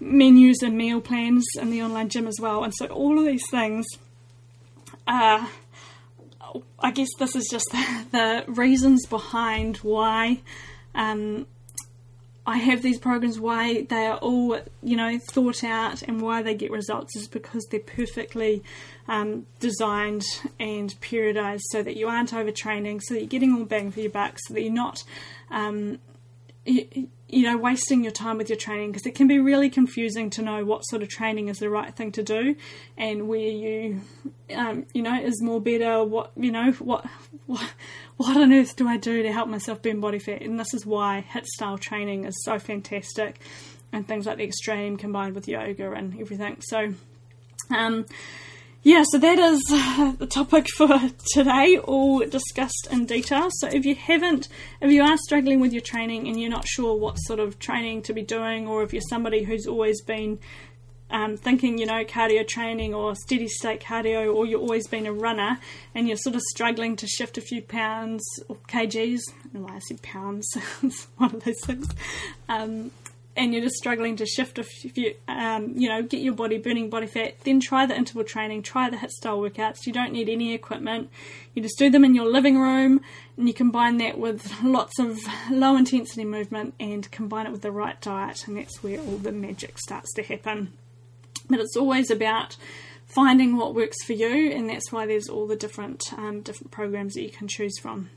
menus 0.00 0.62
and 0.62 0.76
meal 0.76 1.00
plans 1.00 1.44
in 1.60 1.70
the 1.70 1.82
online 1.82 2.08
gym 2.08 2.26
as 2.26 2.38
well, 2.40 2.64
and 2.64 2.74
so 2.74 2.86
all 2.86 3.18
of 3.18 3.24
these 3.24 3.48
things 3.50 3.86
are 5.06 5.48
I 6.78 6.90
guess 6.90 7.08
this 7.18 7.36
is 7.36 7.48
just 7.50 7.66
the, 7.70 8.06
the 8.46 8.52
reasons 8.52 9.06
behind 9.06 9.78
why 9.78 10.40
um, 10.94 11.46
I 12.44 12.58
have 12.58 12.82
these 12.82 12.98
programs, 12.98 13.38
why 13.38 13.82
they 13.82 14.06
are 14.06 14.18
all, 14.18 14.58
you 14.82 14.96
know, 14.96 15.18
thought 15.18 15.62
out 15.62 16.02
and 16.02 16.20
why 16.20 16.42
they 16.42 16.54
get 16.54 16.72
results 16.72 17.14
is 17.14 17.28
because 17.28 17.64
they're 17.70 17.78
perfectly 17.78 18.64
um, 19.06 19.46
designed 19.60 20.24
and 20.58 20.90
periodized 21.00 21.62
so 21.70 21.82
that 21.84 21.96
you 21.96 22.08
aren't 22.08 22.32
overtraining, 22.32 23.00
so 23.00 23.14
that 23.14 23.20
you're 23.20 23.28
getting 23.28 23.54
all 23.54 23.64
bang 23.64 23.92
for 23.92 24.00
your 24.00 24.10
buck, 24.10 24.38
so 24.40 24.54
that 24.54 24.62
you're 24.62 24.72
not 24.72 25.04
um, 25.52 26.00
you, 26.64 27.08
you 27.32 27.42
know 27.42 27.56
wasting 27.56 28.04
your 28.04 28.12
time 28.12 28.38
with 28.38 28.48
your 28.48 28.58
training 28.58 28.92
because 28.92 29.06
it 29.06 29.14
can 29.14 29.26
be 29.26 29.38
really 29.38 29.70
confusing 29.70 30.30
to 30.30 30.42
know 30.42 30.64
what 30.64 30.82
sort 30.82 31.02
of 31.02 31.08
training 31.08 31.48
is 31.48 31.58
the 31.58 31.70
right 31.70 31.96
thing 31.96 32.12
to 32.12 32.22
do 32.22 32.54
and 32.96 33.26
where 33.26 33.40
you 33.40 34.00
um, 34.54 34.86
you 34.92 35.02
know 35.02 35.18
is 35.20 35.42
more 35.42 35.60
better 35.60 36.04
what 36.04 36.30
you 36.36 36.52
know 36.52 36.72
what, 36.72 37.06
what 37.46 37.72
what 38.18 38.36
on 38.36 38.52
earth 38.52 38.76
do 38.76 38.86
I 38.86 38.98
do 38.98 39.22
to 39.22 39.32
help 39.32 39.48
myself 39.48 39.82
burn 39.82 40.00
body 40.00 40.18
fat 40.18 40.42
and 40.42 40.60
this 40.60 40.74
is 40.74 40.84
why 40.84 41.24
HIIT 41.32 41.46
style 41.46 41.78
training 41.78 42.26
is 42.26 42.34
so 42.44 42.58
fantastic 42.58 43.40
and 43.92 44.06
things 44.06 44.26
like 44.26 44.38
the 44.38 44.44
extreme 44.44 44.96
combined 44.96 45.34
with 45.34 45.48
yoga 45.48 45.92
and 45.92 46.18
everything. 46.18 46.56
So 46.60 46.94
um, 47.70 48.06
yeah, 48.84 49.04
so 49.10 49.18
that 49.18 49.38
is 49.38 49.60
the 50.18 50.26
topic 50.26 50.66
for 50.76 50.88
today, 51.32 51.78
all 51.78 52.18
discussed 52.26 52.88
in 52.90 53.06
detail. 53.06 53.48
So 53.58 53.68
if 53.68 53.84
you 53.84 53.94
haven't, 53.94 54.48
if 54.80 54.90
you 54.90 55.02
are 55.02 55.16
struggling 55.18 55.60
with 55.60 55.72
your 55.72 55.82
training 55.82 56.26
and 56.26 56.40
you're 56.40 56.50
not 56.50 56.66
sure 56.66 56.96
what 56.96 57.14
sort 57.16 57.38
of 57.38 57.60
training 57.60 58.02
to 58.02 58.12
be 58.12 58.22
doing, 58.22 58.66
or 58.66 58.82
if 58.82 58.92
you're 58.92 59.02
somebody 59.08 59.44
who's 59.44 59.66
always 59.66 60.02
been 60.02 60.40
um, 61.12 61.36
thinking, 61.36 61.78
you 61.78 61.86
know, 61.86 62.04
cardio 62.04 62.46
training 62.46 62.92
or 62.92 63.14
steady 63.14 63.46
state 63.46 63.80
cardio, 63.80 64.34
or 64.34 64.46
you've 64.46 64.62
always 64.62 64.88
been 64.88 65.06
a 65.06 65.12
runner 65.12 65.58
and 65.94 66.08
you're 66.08 66.16
sort 66.16 66.34
of 66.34 66.42
struggling 66.42 66.96
to 66.96 67.06
shift 67.06 67.38
a 67.38 67.42
few 67.42 67.62
pounds 67.62 68.24
or 68.48 68.56
kgs, 68.68 69.20
why 69.52 69.76
I 69.76 69.78
said 69.78 70.02
pounds, 70.02 70.46
one 71.18 71.36
of 71.36 71.44
those 71.44 71.60
things. 71.60 71.86
Um, 72.48 72.90
and 73.34 73.52
you're 73.52 73.62
just 73.62 73.76
struggling 73.76 74.16
to 74.16 74.26
shift 74.26 74.58
a 74.58 74.62
few, 74.62 75.14
um, 75.26 75.72
you 75.76 75.88
know, 75.88 76.02
get 76.02 76.20
your 76.20 76.34
body 76.34 76.58
burning 76.58 76.90
body 76.90 77.06
fat, 77.06 77.40
then 77.44 77.60
try 77.60 77.86
the 77.86 77.96
interval 77.96 78.24
training, 78.24 78.62
try 78.62 78.90
the 78.90 78.98
HIIT 78.98 79.10
style 79.10 79.38
workouts. 79.38 79.86
You 79.86 79.92
don't 79.92 80.12
need 80.12 80.28
any 80.28 80.52
equipment. 80.52 81.08
You 81.54 81.62
just 81.62 81.78
do 81.78 81.88
them 81.88 82.04
in 82.04 82.14
your 82.14 82.26
living 82.26 82.58
room 82.58 83.00
and 83.36 83.48
you 83.48 83.54
combine 83.54 83.96
that 83.98 84.18
with 84.18 84.62
lots 84.62 84.98
of 84.98 85.18
low 85.50 85.76
intensity 85.76 86.24
movement 86.24 86.74
and 86.78 87.10
combine 87.10 87.46
it 87.46 87.52
with 87.52 87.62
the 87.62 87.72
right 87.72 88.00
diet, 88.00 88.46
and 88.46 88.56
that's 88.56 88.82
where 88.82 89.00
all 89.00 89.16
the 89.16 89.32
magic 89.32 89.78
starts 89.78 90.12
to 90.14 90.22
happen. 90.22 90.72
But 91.48 91.60
it's 91.60 91.76
always 91.76 92.10
about 92.10 92.56
finding 93.06 93.56
what 93.56 93.74
works 93.74 94.02
for 94.04 94.12
you, 94.12 94.50
and 94.52 94.68
that's 94.68 94.92
why 94.92 95.06
there's 95.06 95.28
all 95.28 95.46
the 95.46 95.56
different 95.56 96.02
um, 96.16 96.42
different 96.42 96.70
programs 96.70 97.14
that 97.14 97.22
you 97.22 97.30
can 97.30 97.48
choose 97.48 97.78
from. 97.78 98.10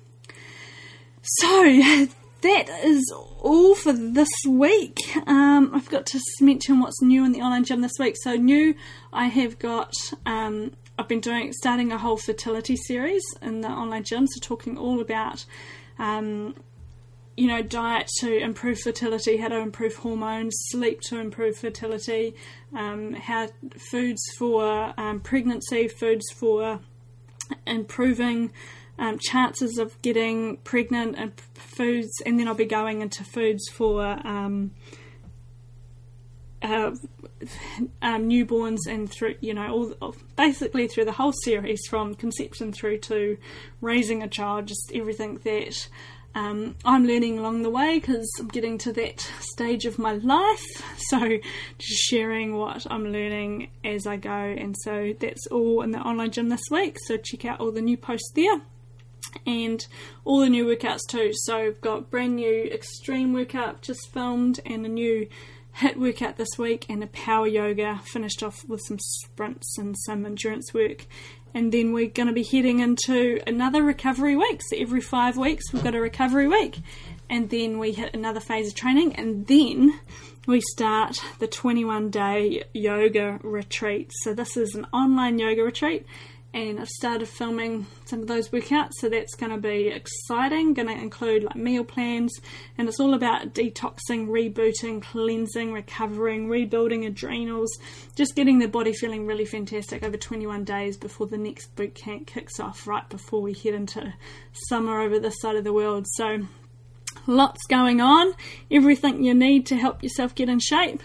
So 1.21 2.07
that 2.45 2.69
is 2.83 3.11
all 3.39 3.73
for 3.73 3.91
this 3.91 4.29
week. 4.47 4.99
Um, 5.25 5.71
I've 5.73 5.89
got 5.89 6.05
to 6.07 6.19
mention 6.41 6.79
what's 6.79 7.01
new 7.01 7.25
in 7.25 7.31
the 7.31 7.41
online 7.41 7.63
gym 7.63 7.81
this 7.81 7.97
week. 7.99 8.15
So 8.21 8.35
new, 8.35 8.75
I 9.11 9.25
have 9.25 9.57
got. 9.57 9.93
Um, 10.27 10.73
I've 10.99 11.07
been 11.07 11.21
doing 11.21 11.51
starting 11.53 11.91
a 11.91 11.97
whole 11.97 12.17
fertility 12.17 12.75
series 12.75 13.23
in 13.41 13.61
the 13.61 13.69
online 13.69 14.03
gym. 14.03 14.27
So 14.27 14.39
talking 14.41 14.77
all 14.77 15.01
about. 15.01 15.43
Um, 15.97 16.55
you 17.35 17.47
know, 17.47 17.63
diet 17.63 18.09
to 18.19 18.37
improve 18.37 18.79
fertility, 18.79 19.37
how 19.37 19.47
to 19.47 19.57
improve 19.57 19.95
hormones, 19.95 20.55
sleep 20.69 21.01
to 21.01 21.17
improve 21.17 21.57
fertility, 21.57 22.35
um, 22.73 23.13
how 23.13 23.49
foods 23.89 24.21
for 24.37 24.93
um, 24.97 25.19
pregnancy, 25.19 25.87
foods 25.87 26.25
for 26.31 26.79
improving 27.65 28.51
um, 28.97 29.19
chances 29.19 29.77
of 29.77 30.01
getting 30.01 30.57
pregnant 30.57 31.15
and 31.17 31.33
foods, 31.53 32.11
and 32.25 32.39
then 32.39 32.47
I'll 32.47 32.55
be 32.55 32.65
going 32.65 33.01
into 33.01 33.23
foods 33.23 33.67
for 33.69 34.03
um, 34.25 34.71
uh, 36.61 36.91
um, 38.01 38.29
newborns 38.29 38.79
and 38.87 39.09
through 39.09 39.35
you 39.41 39.53
know 39.53 39.93
all 40.01 40.15
basically 40.35 40.87
through 40.87 41.05
the 41.05 41.11
whole 41.11 41.33
series 41.43 41.81
from 41.89 42.15
conception 42.15 42.71
through 42.71 42.99
to 42.99 43.37
raising 43.81 44.23
a 44.23 44.27
child, 44.27 44.67
just 44.67 44.91
everything 44.93 45.39
that. 45.43 45.87
Um, 46.37 46.75
I'm 46.83 47.07
learning 47.07 47.39
along 47.39 47.61
the 47.61 47.69
way 47.69 47.97
because 47.97 48.29
I'm 48.37 48.49
getting 48.49 48.77
to 48.79 48.91
that 48.91 49.21
stage 49.39 49.85
of 49.85 49.97
my 49.97 50.15
life. 50.15 50.65
So, 51.07 51.19
just 51.77 52.01
sharing 52.09 52.57
what 52.57 52.85
I'm 52.89 53.05
learning 53.05 53.69
as 53.85 54.05
I 54.05 54.17
go. 54.17 54.29
And 54.31 54.75
so, 54.83 55.13
that's 55.17 55.47
all 55.47 55.81
in 55.81 55.91
the 55.91 55.99
online 55.99 56.31
gym 56.31 56.49
this 56.49 56.63
week. 56.69 56.97
So, 57.05 57.15
check 57.15 57.45
out 57.45 57.61
all 57.61 57.71
the 57.71 57.79
new 57.79 57.95
posts 57.95 58.31
there 58.35 58.59
and 59.45 59.85
all 60.23 60.39
the 60.39 60.49
new 60.49 60.65
workouts 60.65 61.07
too. 61.07 61.31
So 61.33 61.57
I've 61.57 61.81
got 61.81 62.09
brand 62.09 62.35
new 62.35 62.63
extreme 62.65 63.33
workout 63.33 63.81
just 63.81 64.11
filmed 64.11 64.59
and 64.65 64.85
a 64.85 64.89
new 64.89 65.27
HIIT 65.77 65.97
workout 65.97 66.37
this 66.37 66.57
week 66.57 66.85
and 66.89 67.03
a 67.03 67.07
power 67.07 67.47
yoga 67.47 68.01
finished 68.05 68.41
off 68.43 68.63
with 68.67 68.81
some 68.87 68.99
sprints 68.99 69.77
and 69.77 69.95
some 70.05 70.25
endurance 70.25 70.73
work. 70.73 71.05
And 71.53 71.71
then 71.71 71.93
we're 71.93 72.07
going 72.07 72.27
to 72.27 72.33
be 72.33 72.43
heading 72.43 72.79
into 72.79 73.41
another 73.47 73.81
recovery 73.81 74.35
week. 74.35 74.61
So 74.69 74.77
every 74.77 75.01
five 75.01 75.37
weeks 75.37 75.71
we've 75.71 75.83
got 75.83 75.95
a 75.95 76.01
recovery 76.01 76.47
week. 76.47 76.79
and 77.29 77.49
then 77.49 77.79
we 77.79 77.91
hit 77.91 78.13
another 78.13 78.39
phase 78.39 78.67
of 78.67 78.75
training, 78.75 79.15
and 79.15 79.47
then 79.47 79.99
we 80.47 80.61
start 80.61 81.19
the 81.39 81.47
21 81.47 82.09
day 82.09 82.63
yoga 82.73 83.39
retreat. 83.43 84.11
So, 84.23 84.33
this 84.33 84.57
is 84.57 84.75
an 84.75 84.85
online 84.93 85.39
yoga 85.39 85.63
retreat, 85.63 86.05
and 86.55 86.79
I've 86.79 86.87
started 86.87 87.27
filming 87.27 87.85
some 88.05 88.21
of 88.21 88.27
those 88.27 88.47
workouts, 88.47 88.93
so 88.99 89.09
that's 89.09 89.35
going 89.35 89.51
to 89.51 89.57
be 89.57 89.89
exciting. 89.89 90.73
Going 90.73 90.87
to 90.87 90.93
include 90.93 91.43
like 91.43 91.57
meal 91.57 91.83
plans, 91.83 92.39
and 92.77 92.87
it's 92.87 92.99
all 92.99 93.13
about 93.13 93.53
detoxing, 93.53 94.29
rebooting, 94.29 95.01
cleansing, 95.01 95.73
recovering, 95.73 96.47
rebuilding 96.47 97.05
adrenals, 97.05 97.77
just 98.15 98.37
getting 98.37 98.59
the 98.59 98.69
body 98.69 98.93
feeling 98.93 99.27
really 99.27 99.43
fantastic 99.43 100.01
over 100.01 100.15
21 100.15 100.63
days 100.63 100.95
before 100.95 101.27
the 101.27 101.37
next 101.37 101.75
boot 101.75 101.93
camp 101.93 102.25
kicks 102.25 102.57
off, 102.57 102.87
right 102.87 103.07
before 103.09 103.41
we 103.41 103.53
head 103.53 103.73
into 103.73 104.13
summer 104.69 105.01
over 105.01 105.19
this 105.19 105.35
side 105.41 105.57
of 105.57 105.65
the 105.65 105.73
world. 105.73 106.05
So 106.13 106.47
lots 107.27 107.61
going 107.67 108.01
on, 108.01 108.33
everything 108.71 109.23
you 109.23 109.33
need 109.33 109.65
to 109.67 109.75
help 109.75 110.03
yourself 110.03 110.35
get 110.35 110.49
in 110.49 110.59
shape. 110.59 111.01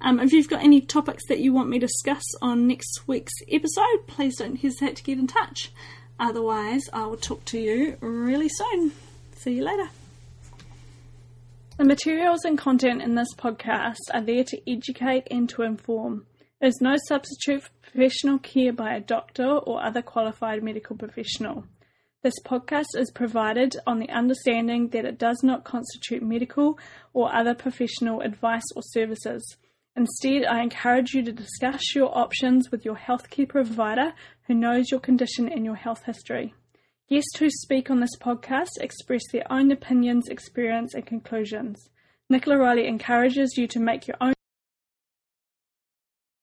Um, 0.00 0.20
if 0.20 0.32
you've 0.32 0.48
got 0.48 0.62
any 0.62 0.80
topics 0.80 1.24
that 1.28 1.40
you 1.40 1.52
want 1.52 1.68
me 1.68 1.78
to 1.78 1.86
discuss 1.86 2.24
on 2.42 2.66
next 2.66 3.06
week's 3.06 3.34
episode, 3.50 4.06
please 4.06 4.36
don't 4.36 4.56
hesitate 4.56 4.96
to 4.96 5.02
get 5.02 5.18
in 5.18 5.26
touch. 5.26 5.72
Otherwise, 6.18 6.82
I 6.92 7.06
will 7.06 7.16
talk 7.16 7.44
to 7.46 7.58
you 7.58 7.96
really 8.00 8.48
soon. 8.48 8.92
See 9.36 9.54
you 9.54 9.64
later. 9.64 9.88
The 11.76 11.84
materials 11.84 12.44
and 12.44 12.56
content 12.56 13.02
in 13.02 13.16
this 13.16 13.34
podcast 13.36 13.96
are 14.12 14.20
there 14.20 14.44
to 14.44 14.70
educate 14.70 15.26
and 15.30 15.48
to 15.50 15.62
inform. 15.62 16.26
There 16.60 16.68
is 16.68 16.78
no 16.80 16.94
substitute 17.08 17.64
for 17.64 17.70
professional 17.82 18.38
care 18.38 18.72
by 18.72 18.94
a 18.94 19.00
doctor 19.00 19.44
or 19.44 19.82
other 19.82 20.00
qualified 20.00 20.62
medical 20.62 20.96
professional. 20.96 21.64
This 22.24 22.40
podcast 22.42 22.96
is 22.96 23.10
provided 23.10 23.76
on 23.86 23.98
the 23.98 24.08
understanding 24.08 24.88
that 24.88 25.04
it 25.04 25.18
does 25.18 25.42
not 25.42 25.64
constitute 25.64 26.22
medical 26.22 26.78
or 27.12 27.30
other 27.30 27.54
professional 27.54 28.22
advice 28.22 28.64
or 28.74 28.80
services. 28.80 29.58
Instead, 29.94 30.46
I 30.46 30.62
encourage 30.62 31.12
you 31.12 31.22
to 31.22 31.32
discuss 31.32 31.94
your 31.94 32.16
options 32.16 32.70
with 32.70 32.82
your 32.82 32.96
healthcare 32.96 33.46
provider 33.46 34.14
who 34.46 34.54
knows 34.54 34.90
your 34.90 35.00
condition 35.00 35.50
and 35.50 35.66
your 35.66 35.74
health 35.74 36.04
history. 36.06 36.54
Guests 37.10 37.36
who 37.38 37.50
speak 37.50 37.90
on 37.90 38.00
this 38.00 38.16
podcast 38.18 38.80
express 38.80 39.24
their 39.30 39.44
own 39.52 39.70
opinions, 39.70 40.28
experience, 40.28 40.94
and 40.94 41.04
conclusions. 41.04 41.90
Nicola 42.30 42.56
Riley 42.56 42.88
encourages 42.88 43.58
you 43.58 43.68
to 43.68 43.80
make 43.80 44.06
your 44.06 44.16
own 44.22 44.32